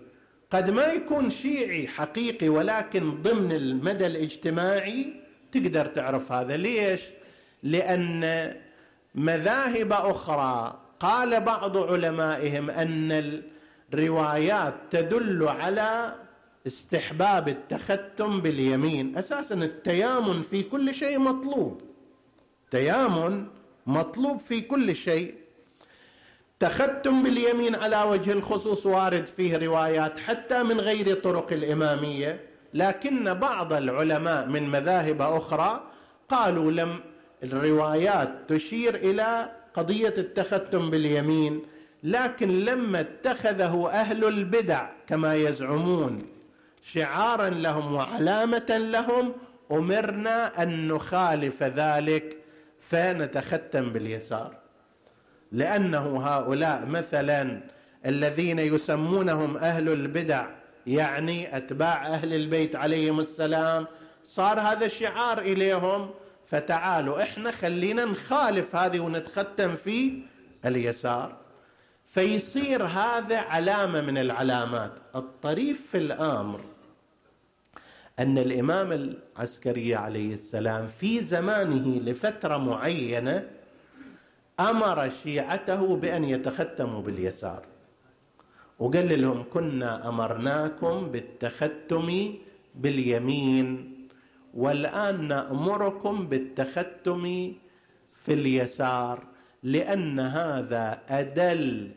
قد 0.52 0.70
ما 0.70 0.86
يكون 0.86 1.30
شيعي 1.30 1.88
حقيقي 1.88 2.50
ولكن 2.50 3.22
ضمن 3.22 3.52
المدى 3.52 4.06
الاجتماعي 4.06 5.14
تقدر 5.52 5.86
تعرف 5.86 6.32
هذا. 6.32 6.58
ليش؟ 6.58 7.02
لأن 7.64 8.54
مذاهب 9.16 9.92
أخرى 9.92 10.82
قال 11.00 11.42
بعض 11.42 11.78
علمائهم 11.78 12.70
أن 12.70 13.42
الروايات 13.94 14.74
تدل 14.92 15.48
على 15.48 16.16
استحباب 16.68 17.50
التختم 17.50 18.42
باليمين. 18.42 19.18
أساسا 19.18 19.56
التيامن 19.56 20.42
في 20.42 20.64
كل 20.64 20.94
شيء 20.94 21.20
مطلوب. 21.20 21.82
تيامن 22.72 23.46
مطلوب 23.88 24.40
في 24.40 24.62
كل 24.62 24.96
شيء. 24.96 25.36
تختم 26.60 27.24
باليمين 27.24 27.76
على 27.76 28.04
وجه 28.04 28.32
الخصوص 28.32 28.86
وارد 28.86 29.26
فيه 29.26 29.58
روايات 29.58 30.20
حتى 30.20 30.64
من 30.64 30.80
غير 30.80 31.16
طرق 31.16 31.54
الإمامية. 31.54 32.42
لكن 32.74 33.34
بعض 33.34 33.74
العلماء 33.74 34.48
من 34.48 34.70
مذاهب 34.70 35.22
أخرى 35.22 35.84
قالوا 36.30 36.72
لم 36.72 37.00
الروايات 37.44 38.30
تشير 38.48 38.96
إلى 38.96 39.52
قضية 39.74 40.14
التختم 40.18 40.90
باليمين. 40.90 41.62
لكن 42.04 42.66
لما 42.66 43.00
اتخذه 43.00 43.90
أهل 43.94 44.26
البدع 44.26 44.90
كما 45.08 45.36
يزعمون 45.36 46.22
شعارا 46.84 47.50
لهم 47.50 47.94
وعلامة 47.94 48.78
لهم 48.78 49.34
أمرنا 49.72 50.64
أن 50.64 50.88
نخالف 50.88 51.64
ذلك 51.64 52.38
فنتختم 52.80 53.90
باليسار. 53.94 54.58
لأنه 55.52 56.28
هؤلاء 56.28 56.86
مثلا 56.86 57.62
الذين 58.06 58.60
يسمونهم 58.60 59.58
أهل 59.58 59.90
البدع 59.90 60.48
يعني 60.88 61.58
أتباع 61.58 62.08
أهل 62.08 62.34
البيت 62.34 62.76
عليهم 62.76 63.20
السلام 63.20 63.88
صار 64.24 64.60
هذا 64.60 64.86
الشعار 64.86 65.40
إليهم 65.40 66.10
فتعالوا 66.46 67.24
إحنا 67.24 67.52
خلينا 67.52 68.06
نخالف 68.06 68.76
هذه 68.76 69.00
ونتختم 69.00 69.76
في 69.76 70.20
اليسار. 70.66 71.47
فيصير 72.18 72.84
هذا 72.84 73.38
علامة 73.38 74.02
من 74.02 74.18
العلامات. 74.18 74.92
الطريف 75.16 75.88
في 75.92 75.98
الأمر 75.98 76.62
أن 78.20 78.38
الإمام 78.38 78.92
العسكري 78.92 79.96
عليه 79.96 80.34
السلام 80.34 80.88
في 80.88 81.20
زمانه 81.20 82.02
لفترة 82.02 82.58
معينة 82.58 83.50
أمر 84.60 85.10
شيعته 85.10 85.96
بأن 85.96 86.24
يتختموا 86.24 87.02
باليسار. 87.02 87.66
وقال 88.80 89.22
لهم 89.22 89.46
كنا 89.54 90.10
أمرناكم 90.10 91.12
بالتختم 91.12 92.34
باليمين 92.76 93.94
والآن 94.54 95.28
نأمركم 95.28 96.28
بالتختم 96.28 97.54
في 98.14 98.34
اليسار 98.34 99.24
لأن 99.64 100.20
هذا 100.20 101.02
أدل 101.10 101.92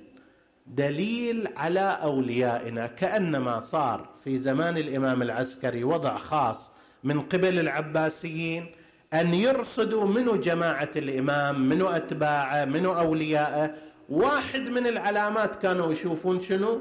دليل 0.74 1.48
على 1.56 1.98
أوليائنا. 2.02 2.86
كأنما 2.86 3.60
صار 3.60 4.08
في 4.24 4.38
زمان 4.38 4.78
الإمام 4.78 5.22
العسكري 5.22 5.84
وضع 5.84 6.16
خاص 6.16 6.70
من 7.04 7.20
قبل 7.20 7.58
العباسيين 7.58 8.66
أن 9.14 9.34
يرصدوا 9.34 10.06
منو 10.06 10.36
جماعة 10.36 10.90
الإمام 10.96 11.68
منو 11.68 11.88
أتباعه 11.88 12.64
منو 12.64 12.92
أوليائه. 12.92 13.74
واحد 14.08 14.68
من 14.68 14.86
العلامات 14.86 15.56
كانوا 15.56 15.92
يشوفون 15.92 16.42
شنو؟ 16.42 16.80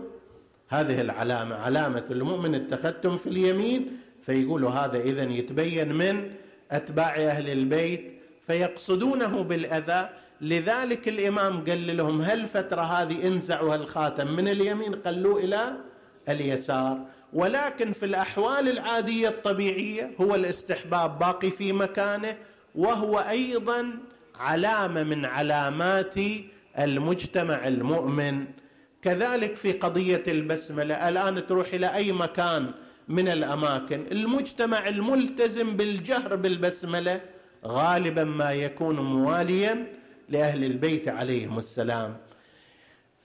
هذه 0.70 1.02
العلامة 1.02 1.56
علامة 1.56 2.06
المؤمن 2.12 2.56
التختم 2.56 3.18
في 3.18 3.28
اليمين 3.28 3.98
فيقولوا 4.26 4.70
هذا 4.70 5.00
اذا 5.00 5.24
يتبين 5.24 5.94
من 5.94 6.32
أتباع 6.72 7.16
أهل 7.16 7.50
البيت 7.50 8.14
فيقصدونه 8.48 9.44
بالأذى. 9.44 10.10
لذلك 10.42 11.08
الإمام 11.08 11.66
قال 11.66 11.98
لهم 11.98 12.22
هالفتره 12.22 12.82
هذه 12.82 13.28
انزعوا 13.28 13.76
الخاتم 13.76 14.36
من 14.36 14.48
اليمين 14.48 14.96
خلوه 15.06 15.40
إلى 15.44 15.74
اليسار. 16.30 17.00
ولكن 17.34 17.92
في 17.92 18.06
الأحوال 18.06 18.70
العادية 18.70 19.30
الطبيعية 19.30 20.12
هو 20.22 20.36
الاستحباب 20.36 21.20
باقي 21.20 21.52
في 21.52 21.74
مكانه 21.74 22.36
وهو 22.76 23.20
أيضا 23.20 23.92
علامة 24.36 25.04
من 25.04 25.26
علامات 25.26 26.16
المجتمع 26.80 27.68
المؤمن. 27.68 28.46
كذلك 29.02 29.56
في 29.56 29.72
قضية 29.72 30.24
البسملة 30.28 31.10
الآن 31.10 31.48
تروح 31.48 31.74
إلى 31.74 31.96
أي 31.96 32.12
مكان 32.12 32.72
من 33.08 33.28
الأماكن؟ 33.28 34.06
المجتمع 34.12 34.88
الملتزم 34.88 35.78
بالجهر 35.78 36.36
بالبسملة 36.36 37.22
غالبا 37.66 38.24
ما 38.24 38.52
يكون 38.52 39.00
مواليا 39.00 39.99
لأهل 40.30 40.64
البيت 40.64 41.08
عليهم 41.08 41.60
السلام. 41.60 42.18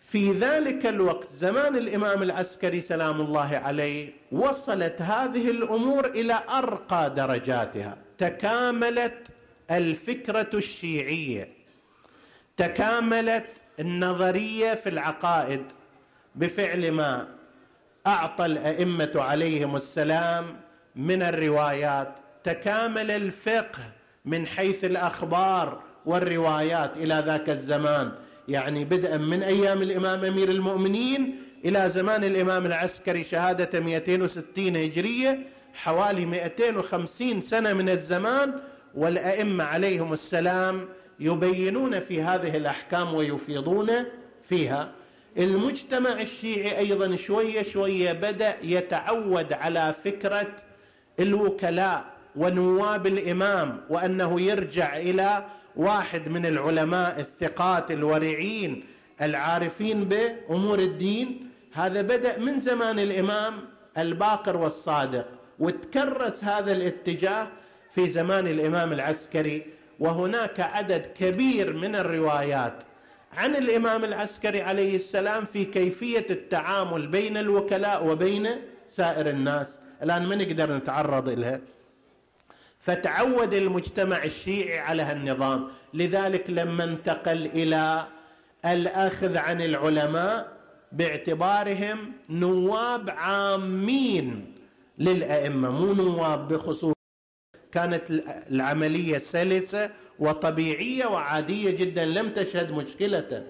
في 0.09 0.32
ذلك 0.32 0.86
الوقت 0.86 1.32
زمان 1.32 1.76
الإمام 1.76 2.22
العسكري 2.22 2.80
سلام 2.80 3.20
الله 3.20 3.57
عليه 3.64 4.12
وصلت 4.32 5.02
هذه 5.02 5.50
الأمور 5.50 6.07
إلى 6.07 6.40
أرقى 6.48 7.14
درجاتها. 7.14 7.98
تكاملت 8.18 9.28
الفكرة 9.70 10.50
الشيعية. 10.55 11.48
تكاملت 12.57 13.46
النظرية 13.80 14.74
في 14.74 14.88
العقائد. 14.88 15.62
بفعل 16.34 16.90
ما 16.92 17.28
أعطى 18.07 18.46
الأئمة 18.46 19.12
عليهم 19.14 19.76
السلام 19.76 20.61
من 20.96 21.22
الروايات. 21.22 22.14
تكامل 22.44 23.11
الفقه 23.11 23.82
من 24.24 24.46
حيث 24.46 24.84
الأخبار. 24.84 25.82
والروايات 26.07 26.96
إلى 26.96 27.22
ذاك 27.26 27.50
الزمان. 27.50 28.12
يعني 28.48 28.84
بدءا 28.84 29.16
من 29.16 29.42
أيام 29.42 29.82
الإمام 29.82 30.24
أمير 30.24 30.48
المؤمنين 30.48 31.36
إلى 31.64 31.88
زمان 31.88 32.24
الإمام 32.24 32.66
العسكري 32.66 33.24
شهادة 33.24 33.80
260 33.80 34.76
هجرية 34.76 35.46
حوالي 35.74 36.26
250 36.26 37.40
سنة 37.40 37.72
من 37.72 37.88
الزمان 37.88 38.55
والأئمة 38.94 39.64
عليهم 39.64 40.12
السلام 40.12 40.88
يبينون 41.20 42.00
في 42.00 42.22
هذه 42.22 42.57
الأحكام 42.57 43.14
ويفيضون 43.14 43.90
فيها. 44.48 44.92
المجتمع 45.38 46.20
الشيعي 46.20 46.78
أيضا 46.78 47.16
شوية 47.16 47.62
شوية 47.62 48.12
بدأ 48.12 48.57
يتعود 48.62 49.52
على 49.52 49.94
فكرة 50.05 50.57
الوكلاء 51.20 52.05
ونواب 52.36 53.07
الإمام 53.07 53.80
وأنه 53.90 54.40
يرجع 54.40 54.96
إلى 54.96 55.44
واحد 55.76 56.28
من 56.28 56.46
العلماء 56.46 57.20
الثقات 57.20 57.90
الورعين 57.90 58.84
العارفين 59.22 60.04
بأمور 60.04 60.78
الدين. 60.78 61.50
هذا 61.72 62.02
بدأ 62.02 62.38
من 62.38 62.58
زمان 62.58 62.98
الإمام 62.98 63.54
الباقر 63.98 64.56
والصادق 64.56 65.26
وتكرس 65.58 66.44
هذا 66.44 66.72
الاتجاه 66.72 67.48
في 67.90 68.06
زمان 68.06 68.46
الإمام 68.46 68.92
العسكري. 68.92 69.66
وهناك 70.00 70.60
عدد 70.60 71.06
كبير 71.06 71.72
من 71.72 71.96
الروايات 71.96 72.82
عن 73.32 73.56
الإمام 73.56 74.04
العسكري 74.04 74.62
عليه 74.62 74.96
السلام 74.96 75.44
في 75.44 75.64
كيفية 75.64 76.26
التعامل 76.30 77.06
بين 77.06 77.36
الوكلاء 77.36 78.06
وبين 78.06 78.48
سائر 78.88 79.28
الناس. 79.28 79.78
الآن 80.02 80.26
ما 80.26 80.34
نقدر 80.34 80.76
نتعرض 80.76 81.28
لها 81.28 81.60
فتعود 82.85 83.55
المجتمع 83.55 84.24
الشيعي 84.24 84.78
على 84.78 85.03
هالنظام. 85.03 85.68
لذلك 85.95 86.51
لما 86.51 86.85
انتقل 86.85 87.47
إلى 87.47 88.07
الأخذ 88.64 89.37
عن 89.37 89.61
العلماء 89.61 90.53
باعتبارهم 90.93 92.12
نواب 92.30 93.11
عامين 93.11 94.55
للأئمة 94.99 95.70
مو 95.70 95.93
نواب 95.93 96.49
بخصوص 96.49 96.95
كانت 97.72 98.11
العملية 98.51 99.18
سلسة 99.18 99.91
وطبيعية 100.18 101.07
وعادية 101.07 101.70
جدا 101.70 102.05
لم 102.05 102.32
تشهد 102.32 102.72
مشكلة. 102.72 103.47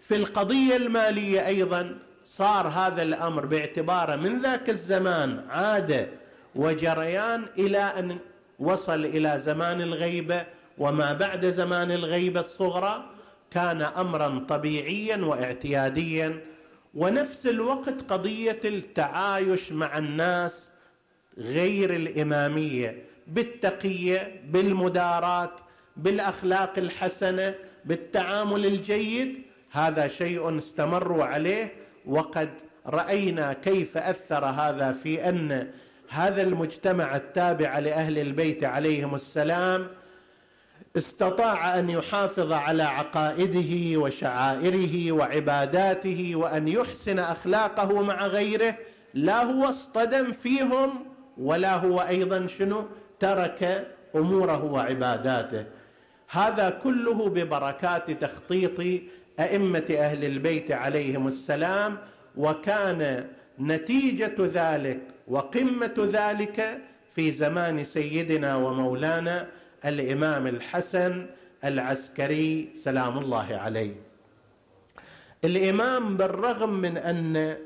في 0.00 0.16
القضية 0.16 0.76
المالية 0.76 1.46
أيضا 1.46 1.98
صار 2.24 2.68
هذا 2.68 3.02
الأمر 3.02 3.46
باعتباره 3.46 4.16
من 4.16 4.40
ذاك 4.40 4.70
الزمان 4.70 5.44
عادة 5.48 6.08
وجريان 6.54 7.46
إلى 7.58 7.78
أن 7.78 8.18
وصل 8.60 9.04
إلى 9.04 9.40
زمان 9.40 9.80
الغيبة 9.80 10.46
وما 10.78 11.12
بعد 11.12 11.46
زمان 11.46 11.92
الغيبة 11.92 12.40
الصغرى 12.40 13.04
كان 13.50 13.82
امرا 13.82 14.44
طبيعيا 14.48 15.16
واعتياديا 15.16 16.40
ونفس 16.94 17.46
الوقت 17.46 18.02
قضية 18.08 18.60
التعايش 18.64 19.72
مع 19.72 19.98
الناس 19.98 20.70
غير 21.38 21.94
الإمامية 21.94 23.04
بالتقية 23.26 24.40
بالمداراة 24.48 25.50
بالأخلاق 25.96 26.78
الحسنة 26.78 27.54
بالتعامل 27.84 28.66
الجيد 28.66 29.42
هذا 29.70 30.08
شيء 30.08 30.58
استمروا 30.58 31.24
عليه 31.24 31.72
وقد 32.06 32.50
رأينا 32.86 33.52
كيف 33.52 33.98
أثر 33.98 34.44
هذا 34.44 34.92
في 34.92 35.28
أن 35.28 35.70
هذا 36.10 36.42
المجتمع 36.42 37.16
التابع 37.16 37.78
لأهل 37.78 38.18
البيت 38.18 38.64
عليهم 38.64 39.14
السلام 39.14 39.88
استطاع 40.96 41.78
أن 41.78 41.90
يحافظ 41.90 42.52
على 42.52 42.82
عقائده 42.82 44.00
وشعائره 44.00 45.12
وعباداته 45.12 46.32
وأن 46.34 46.68
يحسن 46.68 47.18
أخلاقه 47.18 48.02
مع 48.02 48.26
غيره 48.26 48.74
لا 49.14 49.44
هو 49.44 49.64
اصطدم 49.64 50.32
فيهم 50.32 51.06
ولا 51.38 51.76
هو 51.76 52.00
أيضا 52.00 52.46
شنو؟ 52.46 52.86
ترك 53.20 53.86
أموره 54.16 54.64
وعباداته. 54.64 55.64
هذا 56.30 56.70
كله 56.70 57.28
ببركات 57.28 58.10
تخطيط 58.10 59.02
أئمة 59.40 59.96
أهل 59.98 60.24
البيت 60.24 60.72
عليهم 60.72 61.28
السلام 61.28 61.98
وكان 62.36 63.26
نتيجة 63.60 64.34
ذلك 64.38 65.00
وقمة 65.30 65.94
ذلك 65.98 66.58
في 67.14 67.30
زمان 67.30 67.84
سيدنا 67.84 68.56
ومولانا 68.56 69.48
الإمام 69.84 70.46
الحسن 70.46 71.26
العسكري 71.64 72.72
سلام 72.76 73.18
الله 73.18 73.48
عليه. 73.56 73.94
الإمام 75.44 76.16
بالرغم 76.16 76.70
من 76.70 76.96
أن 76.96 77.56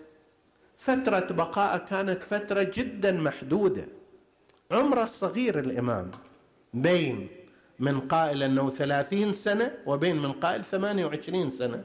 فترة 0.79 1.27
بقائه 1.31 1.79
كانت 1.79 2.23
فترة 2.23 2.63
جدا 2.63 3.13
محدودة 3.13 3.87
عمره 4.73 5.07
صغير 5.07 5.59
الإمام 5.59 6.11
بين 6.75 7.29
من 7.79 8.01
قائل 8.01 8.43
أنه 8.43 8.71
ثلاثين 8.71 9.33
سنة 9.33 9.75
وبين 9.87 10.17
من 10.17 10.33
قائل 10.33 10.65
ثمانية 10.65 11.07
وعشرين 11.07 11.51
سنة. 11.51 11.85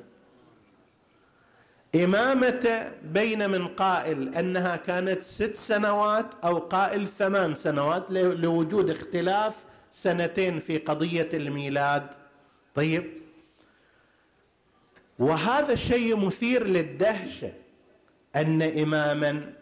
إمامته 1.96 2.92
بين 3.04 3.50
من 3.50 3.68
قائل 3.68 4.36
أنها 4.36 4.76
كانت 4.76 5.24
ست 5.24 5.56
سنوات 5.56 6.26
أو 6.44 6.58
قائل 6.58 7.08
ثمان 7.08 7.56
سنوات 7.56 8.12
لوجود 8.12 8.90
اختلاف 8.90 9.54
سنتين 9.92 10.60
في 10.60 10.78
قضية 10.78 11.30
الميلاد. 11.34 12.08
طيب. 12.76 13.20
وهذا 15.20 15.74
الشيء 15.74 16.18
مثير 16.18 16.68
للدهشة 16.68 17.52
أن 18.36 18.62
إماما 18.62 19.54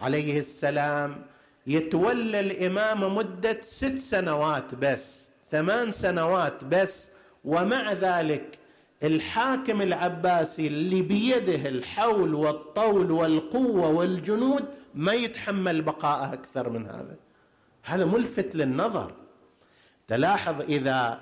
عليه 0.00 0.38
السلام 0.38 1.26
يتولى 1.66 2.40
الإمامة 2.40 3.08
مدة 3.08 3.60
ست 3.62 3.98
سنوات 3.98 4.74
بس 4.74 5.28
ثمان 5.50 5.92
سنوات 5.92 6.64
بس 6.64 7.08
ومع 7.44 7.92
ذلك 7.92 8.57
الحاكم 9.02 9.82
العباسي 9.82 10.66
اللي 10.66 11.02
بيده 11.02 11.68
الحول 11.68 12.34
والطول 12.34 13.10
والقوة 13.10 13.88
والجنود 13.88 14.64
ما 14.94 15.12
يتحمل 15.12 15.82
بقاءه 15.82 16.32
أكثر 16.32 16.68
من 16.68 16.86
هذا. 16.86 17.16
هذا 17.82 18.04
ملفت 18.04 18.56
للنظر. 18.56 19.12
تلاحظ 20.08 20.60
إذا 20.60 21.20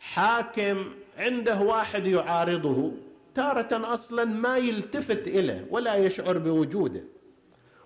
حاكم 0.00 0.84
عنده 1.18 1.60
واحد 1.60 2.06
يعارضه 2.06 2.92
تارة 3.34 3.94
أصلا 3.94 4.24
ما 4.24 4.56
يلتفت 4.56 5.28
إليه 5.28 5.66
ولا 5.70 5.94
يشعر 5.94 6.38
بوجوده. 6.38 7.04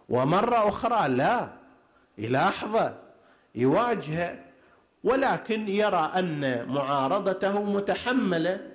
ومرة 0.08 0.68
أخرى 0.68 1.08
لا 1.08 1.52
يلاحظه 2.18 2.98
يواجهه 3.54 4.44
ولكن 5.04 5.68
يرى 5.68 6.12
أن 6.16 6.68
معارضته 6.68 7.62
متحملة. 7.62 8.73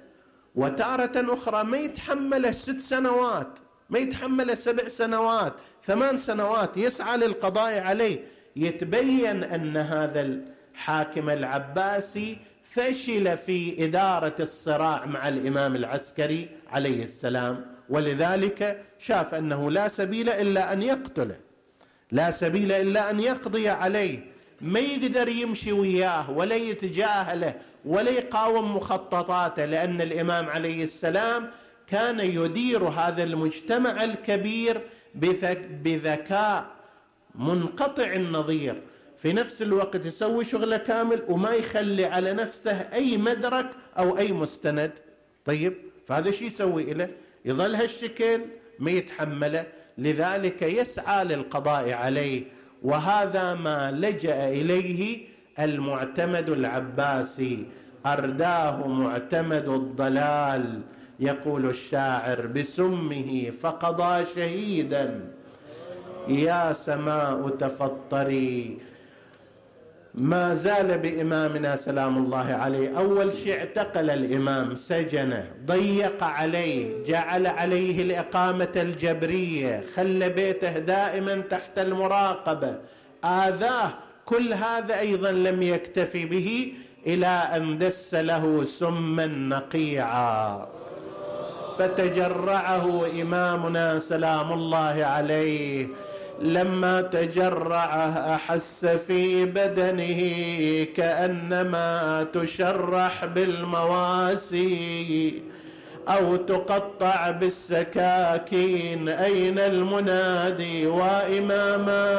وتارة 0.60 1.34
أخرى 1.34 1.64
ما 1.64 1.78
يتحمل 1.78 2.56
ست 2.56 2.80
سنوات 2.80 3.60
ما 3.90 4.00
يتحمل 4.00 4.58
سبع 4.58 4.88
سنوات 4.88 5.54
ثمان 5.88 6.18
سنوات 6.18 6.78
يسعى 6.78 7.18
للقضاء 7.18 7.80
عليه. 7.80 8.20
يتبين 8.56 9.44
أن 9.44 9.78
هذا 9.78 10.22
الحاكم 10.22 11.30
العباسي 11.30 12.38
فشل 12.64 13.38
في 13.38 13.86
إدارة 13.86 14.36
الصراع 14.40 15.06
مع 15.06 15.28
الإمام 15.28 15.76
العسكري 15.76 16.50
عليه 16.72 17.04
السلام. 17.04 17.66
ولذلك 17.90 18.86
شاف 19.00 19.34
أنه 19.36 19.72
لا 19.72 19.88
سبيل 19.88 20.30
إلا 20.30 20.74
أن 20.74 20.84
يقتله 20.84 21.38
لا 22.12 22.32
سبيل 22.32 22.72
إلا 22.72 23.10
أن 23.10 23.20
يقضي 23.20 23.70
عليه. 23.70 24.20
ما 24.62 24.80
يقدر 24.80 25.28
يمشي 25.28 25.72
وياه 25.72 26.32
ولا 26.32 26.56
يتجاهله. 26.56 27.54
ولا 27.86 28.12
يقاوم 28.12 28.76
مخططاته 28.76 29.66
لأن 29.66 30.02
الإمام 30.02 30.50
عليه 30.50 30.84
السلام 30.84 31.52
كان 31.88 32.20
يدير 32.20 32.84
هذا 32.84 33.24
المجتمع 33.24 34.04
الكبير 34.04 34.82
بذكاء 35.84 36.66
منقطع 37.36 38.14
النظير. 38.14 38.82
في 39.18 39.34
نفس 39.34 39.62
الوقت 39.62 40.06
يسوي 40.06 40.46
شغله 40.46 40.78
كامل 40.78 41.24
وما 41.30 41.52
يخلي 41.52 42.06
على 42.06 42.34
نفسه 42.34 42.72
أي 42.72 43.18
مدرك 43.18 43.70
أو 43.98 44.18
أي 44.18 44.32
مستند. 44.32 44.92
طيب 45.46 45.74
فهذا 46.08 46.32
شو 46.32 46.46
يسوي 46.46 46.94
له 46.94 47.10
يظل 47.46 47.76
هالشكل 47.76 48.42
ما 48.80 48.92
يتحمله. 48.92 49.66
لذلك 49.98 50.62
يسعى 50.62 51.24
للقضاء 51.24 51.92
عليه 51.92 52.44
وهذا 52.84 53.54
ما 53.54 53.92
لجأ 53.92 54.50
إليه 54.50 55.28
المعتمد 55.60 56.50
العباسي 56.50 57.66
أرداه 58.06 58.88
معتمد 58.88 59.70
الضلال. 59.70 60.82
يقول 61.20 61.66
الشاعر 61.66 62.46
بسمه 62.46 63.52
فقضى 63.62 64.26
شهيدا. 64.36 65.20
يا 66.28 66.74
سماء 66.74 67.50
تفطري. 67.50 68.78
ما 70.14 70.54
زال 70.54 70.98
بإمامنا 70.98 71.76
سلام 71.76 72.18
الله 72.18 72.54
عليه. 72.54 72.98
أول 72.98 73.34
شيء 73.34 73.60
اعتقل 73.60 74.10
الإمام 74.10 74.76
سجنه 74.76 75.52
ضيق 75.66 76.24
عليه 76.24 77.04
جعل 77.04 77.48
عليه 77.48 78.02
الإقامة 78.02 78.74
الجبرية 78.76 79.84
خلى 79.96 80.30
بيته 80.30 80.78
دائما 80.78 81.36
تحت 81.36 81.80
المراقبة. 81.80 82.78
آذاه 83.24 83.94
كل 84.30 84.54
هذا 84.54 85.00
أيضا 85.00 85.32
لم 85.32 85.62
يكتفي 85.62 86.26
به 86.26 86.74
إلى 87.08 87.28
أن 87.28 87.78
دس 87.78 88.14
له 88.14 88.64
سما 88.64 89.26
نقيعا. 89.26 90.68
فتجرعه 91.78 93.06
إمامنا 93.22 94.00
سلام 94.00 94.54
الله 94.54 95.06
عليه. 95.06 95.88
لما 96.42 97.02
تجرعه 97.02 98.36
أحس 98.36 98.86
في 98.86 99.46
بدنه 99.46 100.22
كأنما 100.96 102.28
تشرح 102.34 103.26
بالمواسي 103.26 104.70
أو 106.08 106.36
تقطع 106.36 107.32
بالسكاكين. 107.32 109.10
أين 109.10 109.60
المنادي 109.60 110.88
وإماما؟ 110.88 112.10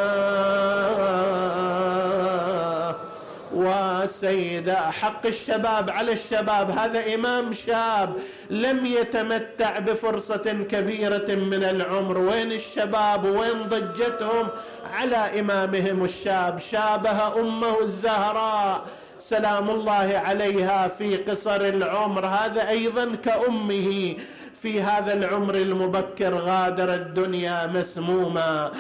وسيدة 4.11 4.91
حق 4.91 5.27
الشباب 5.27 5.91
على 5.91 6.13
الشباب. 6.13 6.71
هذا 6.71 7.15
إمام 7.15 7.53
شاب 7.53 8.17
لم 8.51 8.87
يتمتع 8.87 9.79
بفرصة 9.79 10.67
كبيرة 10.71 11.35
من 11.35 11.65
العمر. 11.65 12.19
وين 12.19 12.53
الشباب؟ 12.53 13.25
وين 13.25 13.69
ضجتهم؟ 13.69 14.49
على 14.95 15.41
إمامهم 15.41 16.05
الشاب. 16.05 16.59
شابه 16.59 17.41
أمه 17.41 17.81
الزهراء. 17.81 18.85
سلام 19.23 19.71
الله 19.71 20.23
عليها 20.27 20.89
في 20.89 21.17
قصر 21.17 21.61
العمر. 21.61 22.27
هذا 22.27 22.69
أيضا 22.69 23.15
كأمه. 23.25 24.15
في 24.63 24.83
هذا 24.83 25.13
العمر 25.13 25.55
المبكر 25.55 26.35
غادر 26.35 26.95
الدنيا 26.95 27.67
مسموما 27.67 28.71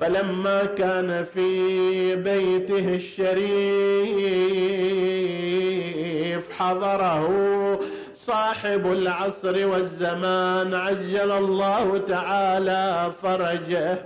فلما 0.00 0.64
كان 0.64 1.24
في 1.24 2.16
بيته 2.16 2.94
الشريف 2.94 3.48
حضره 6.58 7.28
صاحب 8.16 8.92
العصر 8.92 9.66
والزمان 9.66 10.74
عجل 10.74 11.32
الله 11.32 11.98
تعالى 12.08 13.12
فرجه 13.22 13.98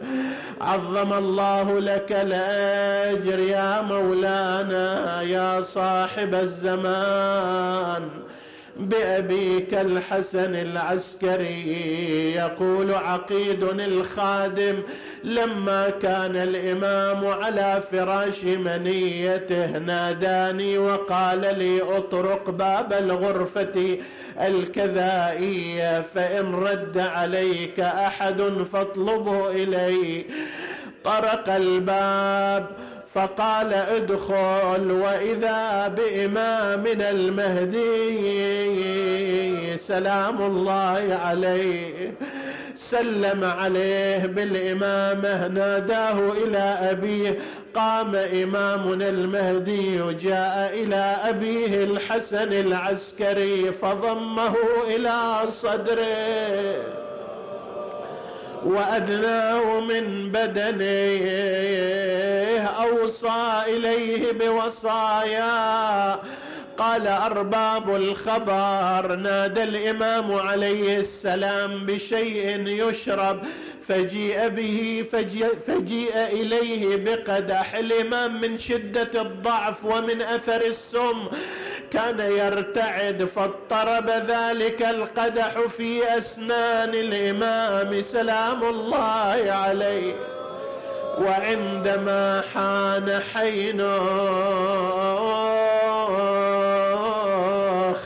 عظم 0.60 1.12
الله 1.12 1.78
لك 1.80 2.12
الأجر 2.12 3.38
يا 3.38 3.80
مولانا 3.80 5.22
يا 5.22 5.62
صاحب 5.62 6.34
الزمان. 6.34 8.08
بأبيك 8.76 9.74
الحسن 9.74 10.54
العسكري. 10.54 11.82
يقول 12.36 12.94
عقيد 12.94 13.64
الخادم 13.64 14.82
لما 15.24 15.90
كان 15.90 16.36
الإمام 16.36 17.26
على 17.26 17.82
فراش 17.92 18.44
منيته 18.44 19.78
ناداني 19.78 20.78
وقال 20.78 21.40
لي 21.58 21.82
أطرق 21.82 22.50
باب 22.50 22.92
الغرفة 22.92 23.98
الكذائية 24.40 26.02
فإن 26.14 26.54
رد 26.54 26.98
عليك 26.98 27.80
أحد 27.80 28.42
فاطلبه 28.72 29.50
إلي. 29.50 30.24
طرق 31.04 31.54
الباب 31.54 32.66
فقال 33.14 33.72
ادخل 33.72 34.90
وإذا 34.90 35.88
بامامنا 35.88 37.10
المهدي 37.10 37.88
سلام 39.78 40.42
الله 40.42 41.20
عليه. 41.24 42.14
سلم 42.76 43.44
عليه 43.44 44.26
بالإمامة 44.26 45.48
ناداه 45.48 46.32
إلى 46.32 46.76
أبيه 46.90 47.38
قام 47.74 48.14
إمامنا 48.16 49.08
المهدي 49.08 50.12
جاء 50.12 50.82
إلى 50.82 51.16
أبيه 51.24 51.84
الحسن 51.84 52.52
العسكري 52.52 53.72
فضمه 53.72 54.54
إلى 54.96 55.50
صدره. 55.50 57.01
وأدناه 58.64 59.80
من 59.80 60.32
بدنه 60.32 61.22
أوصى 62.62 63.62
إليه 63.66 64.32
بوصايا. 64.32 66.18
قال 66.78 67.06
أرباب 67.06 67.96
الخبر 67.96 69.16
نادى 69.16 69.62
الإمام 69.62 70.32
عليه 70.32 70.98
السلام 70.98 71.86
بشيء 71.86 72.66
يشرب 72.66 73.42
فجيء 73.88 74.48
به 74.48 75.04
فجيء, 75.12 75.58
فجيء 75.66 76.16
إليه 76.16 76.96
بقدح. 76.96 77.74
الإمام 77.74 78.40
من 78.40 78.58
شدة 78.58 79.22
الضعف 79.22 79.84
ومن 79.84 80.22
أثر 80.22 80.60
السم. 80.60 81.28
كان 81.92 82.20
يرتعد 82.20 83.24
فاضطرب 83.36 84.10
ذلك 84.10 84.82
القدح 84.82 85.60
في 85.76 86.18
أسنان 86.18 86.94
الإمام 86.94 88.02
سلام 88.02 88.64
الله 88.64 89.52
عليه. 89.52 90.14
وعندما 91.18 92.42
حان 92.54 93.20
حين 93.34 93.82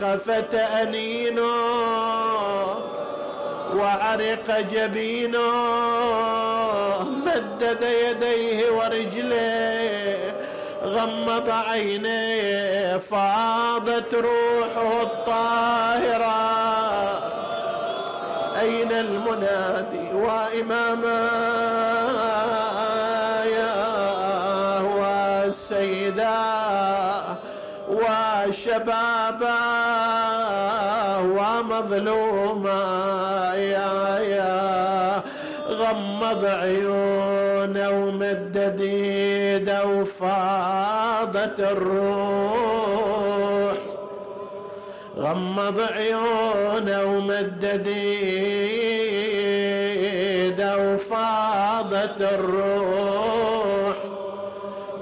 خفت 0.01 0.55
أنينه 0.55 1.57
وعرق 3.77 4.61
جبينه 4.73 5.53
مدد 7.27 7.83
يديه 7.83 8.71
ورجليه 8.71 9.76
غمض 10.97 11.51
عينيه 11.51 12.99
فاضت 12.99 14.15
روحه 14.15 15.03
الطاهرة. 15.03 16.57
أين 18.61 18.93
المنادي 18.93 20.15
وإماما 20.15 21.31
والسيدة 24.97 26.39
وشبابا 27.91 29.61
ومظلوما 31.37 32.83
يا 33.57 34.19
يا 34.19 35.23
غمض 35.71 36.45
عيونه 36.45 37.91
ومدد 37.91 38.81
وفاضت 40.21 41.61
الروح. 41.61 42.97
غمض 45.17 45.81
عيونه 45.81 47.05
ومدد 47.05 47.87
ايده 47.87 48.77
وفاضت 50.79 52.21
الروح. 52.21 53.97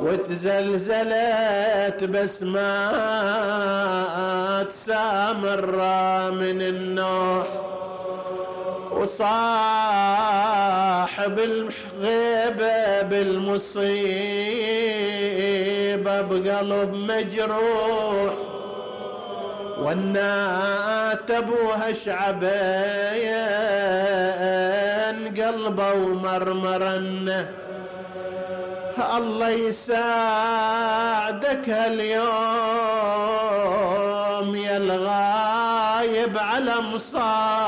وتزلزلت 0.03 2.05
بس 2.05 2.43
ما 2.43 2.93
تسامر 4.71 5.67
من 6.31 6.63
النوح. 6.63 7.74
وصاحب 9.05 9.29
الغيبة 11.39 13.03
بالمصيبة 13.03 13.95
بقلب 16.21 16.95
مجروح. 16.95 18.35
والنات 19.79 21.31
أبوها 21.31 21.93
شعبين 21.93 22.55
قلبه 25.43 25.93
ومرمرنه 25.93 27.51
الله 29.17 29.51
يساعدك 29.51 29.99
هاليوم 31.69 32.25
يا 34.57 34.77
الغايب 34.77 36.39
على 36.39 36.75
مصابه 36.81 37.64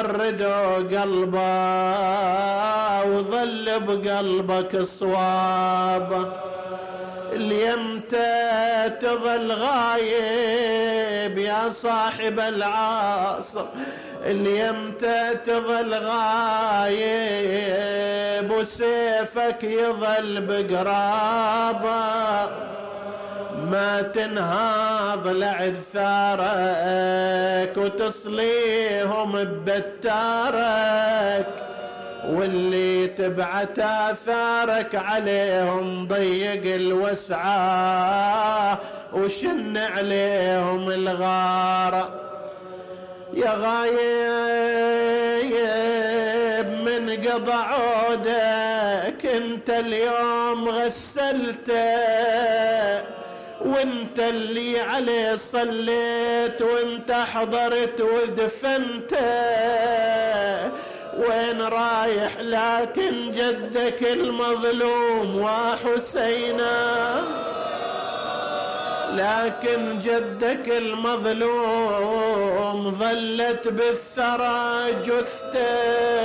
المرد 0.00 0.42
قلبه 0.94 1.40
وظل 3.04 3.80
بقلبك 3.80 4.82
صوابه 4.98 6.32
اليمتى 7.32 8.90
تظل 9.00 9.52
غايب 9.52 11.38
يا 11.38 11.70
صاحب 11.82 12.40
العصر 12.40 13.64
اليمتى 14.26 15.34
تظل 15.46 15.94
غايب 15.94 16.96
وسيفك 18.50 19.64
يظل 19.64 20.40
بقرابة. 20.40 21.96
ما 23.70 24.02
تنهاض 24.02 25.28
لعد 25.28 25.76
ثارك 25.92 27.76
وتصليهم 27.76 29.44
ببتارك 29.44 31.46
واللي 32.28 33.06
تبعت 33.06 33.78
آثارك 33.78 34.94
عليهم 34.94 36.08
ضيق 36.08 36.74
الوسعة 36.74 38.78
وشن 39.12 39.76
عليهم 39.76 40.90
الغارة. 40.90 42.20
يا 43.34 43.50
غايب 43.50 43.96
من 46.70 47.10
قضى 47.10 47.52
عودك 47.52 49.26
انت 49.26 49.70
اليوم 49.70 50.68
غسلته. 50.68 51.76
وانت 53.76 54.18
اللي 54.18 54.80
عليه 54.80 55.36
صليت 55.52 56.62
وانت 56.62 57.12
حضرت 57.12 58.00
ودفنت. 58.00 59.12
وين 61.18 61.62
رايح 61.62 62.32
لكن 62.40 63.32
جدك 63.32 64.02
المظلوم 64.02 65.40
وحسينا. 65.40 67.14
لكن 69.12 69.98
جدك 69.98 70.68
المظلوم 70.68 72.10
ظلت 73.00 73.68
بالثرى 73.68 74.92
جثته. 74.92 76.16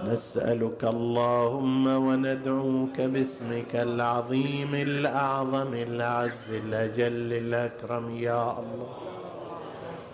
نسألك 0.09 0.84
اللهم 0.84 1.86
وندعوك 1.86 3.00
باسمك 3.00 3.72
العظيم 3.76 4.74
الأعظم 4.74 5.74
الأعز 5.74 6.48
الأجل 6.50 7.32
الأكرم 7.32 8.16
يا 8.16 8.52
الله. 8.61 8.92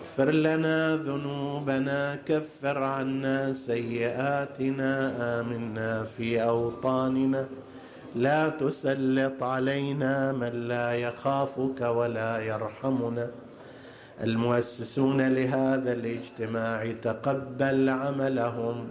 اغفر 0.01 0.31
لنا 0.31 0.95
ذنوبنا 0.95 2.15
كفر 2.27 2.83
عنا 2.83 3.53
سيئاتنا 3.53 4.91
آمنا 5.39 6.03
في 6.03 6.43
أوطاننا. 6.43 7.45
لا 8.15 8.49
تسلط 8.49 9.43
علينا 9.43 10.31
من 10.31 10.53
لا 10.67 10.87
يخافك 10.95 11.81
ولا 11.81 12.39
يرحمنا. 12.39 13.27
المؤسسون 14.23 15.21
لهذا 15.21 15.93
الاجتماع 15.93 16.91
تقبل 16.91 17.89
عملهم. 17.89 18.87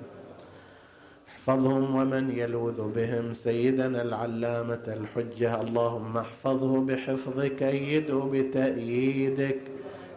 احفظهم 1.28 1.96
ومن 1.96 2.30
يلوذ 2.30 2.88
بهم. 2.88 3.34
سيدنا 3.34 4.02
العلامة 4.02 4.82
الحجة 4.88 5.60
اللهم 5.60 6.16
احفظه 6.16 6.80
بحفظك 6.80 7.62
أيده 7.62 8.18
بتأييدك. 8.18 9.60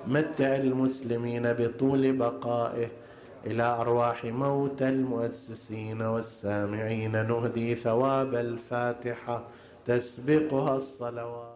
متع 0.07 0.55
المسلمين 0.55 1.53
بطول 1.53 2.17
بقائه. 2.17 2.87
إلى 3.45 3.63
أرواح 3.63 4.25
موتى 4.25 4.89
المؤسسين 4.89 6.01
والسامعين 6.01 7.27
نهدي 7.27 7.75
ثواب 7.75 8.35
الفاتحة. 8.35 9.43
تسبقها 9.85 10.77
الصلوات. 10.77 11.52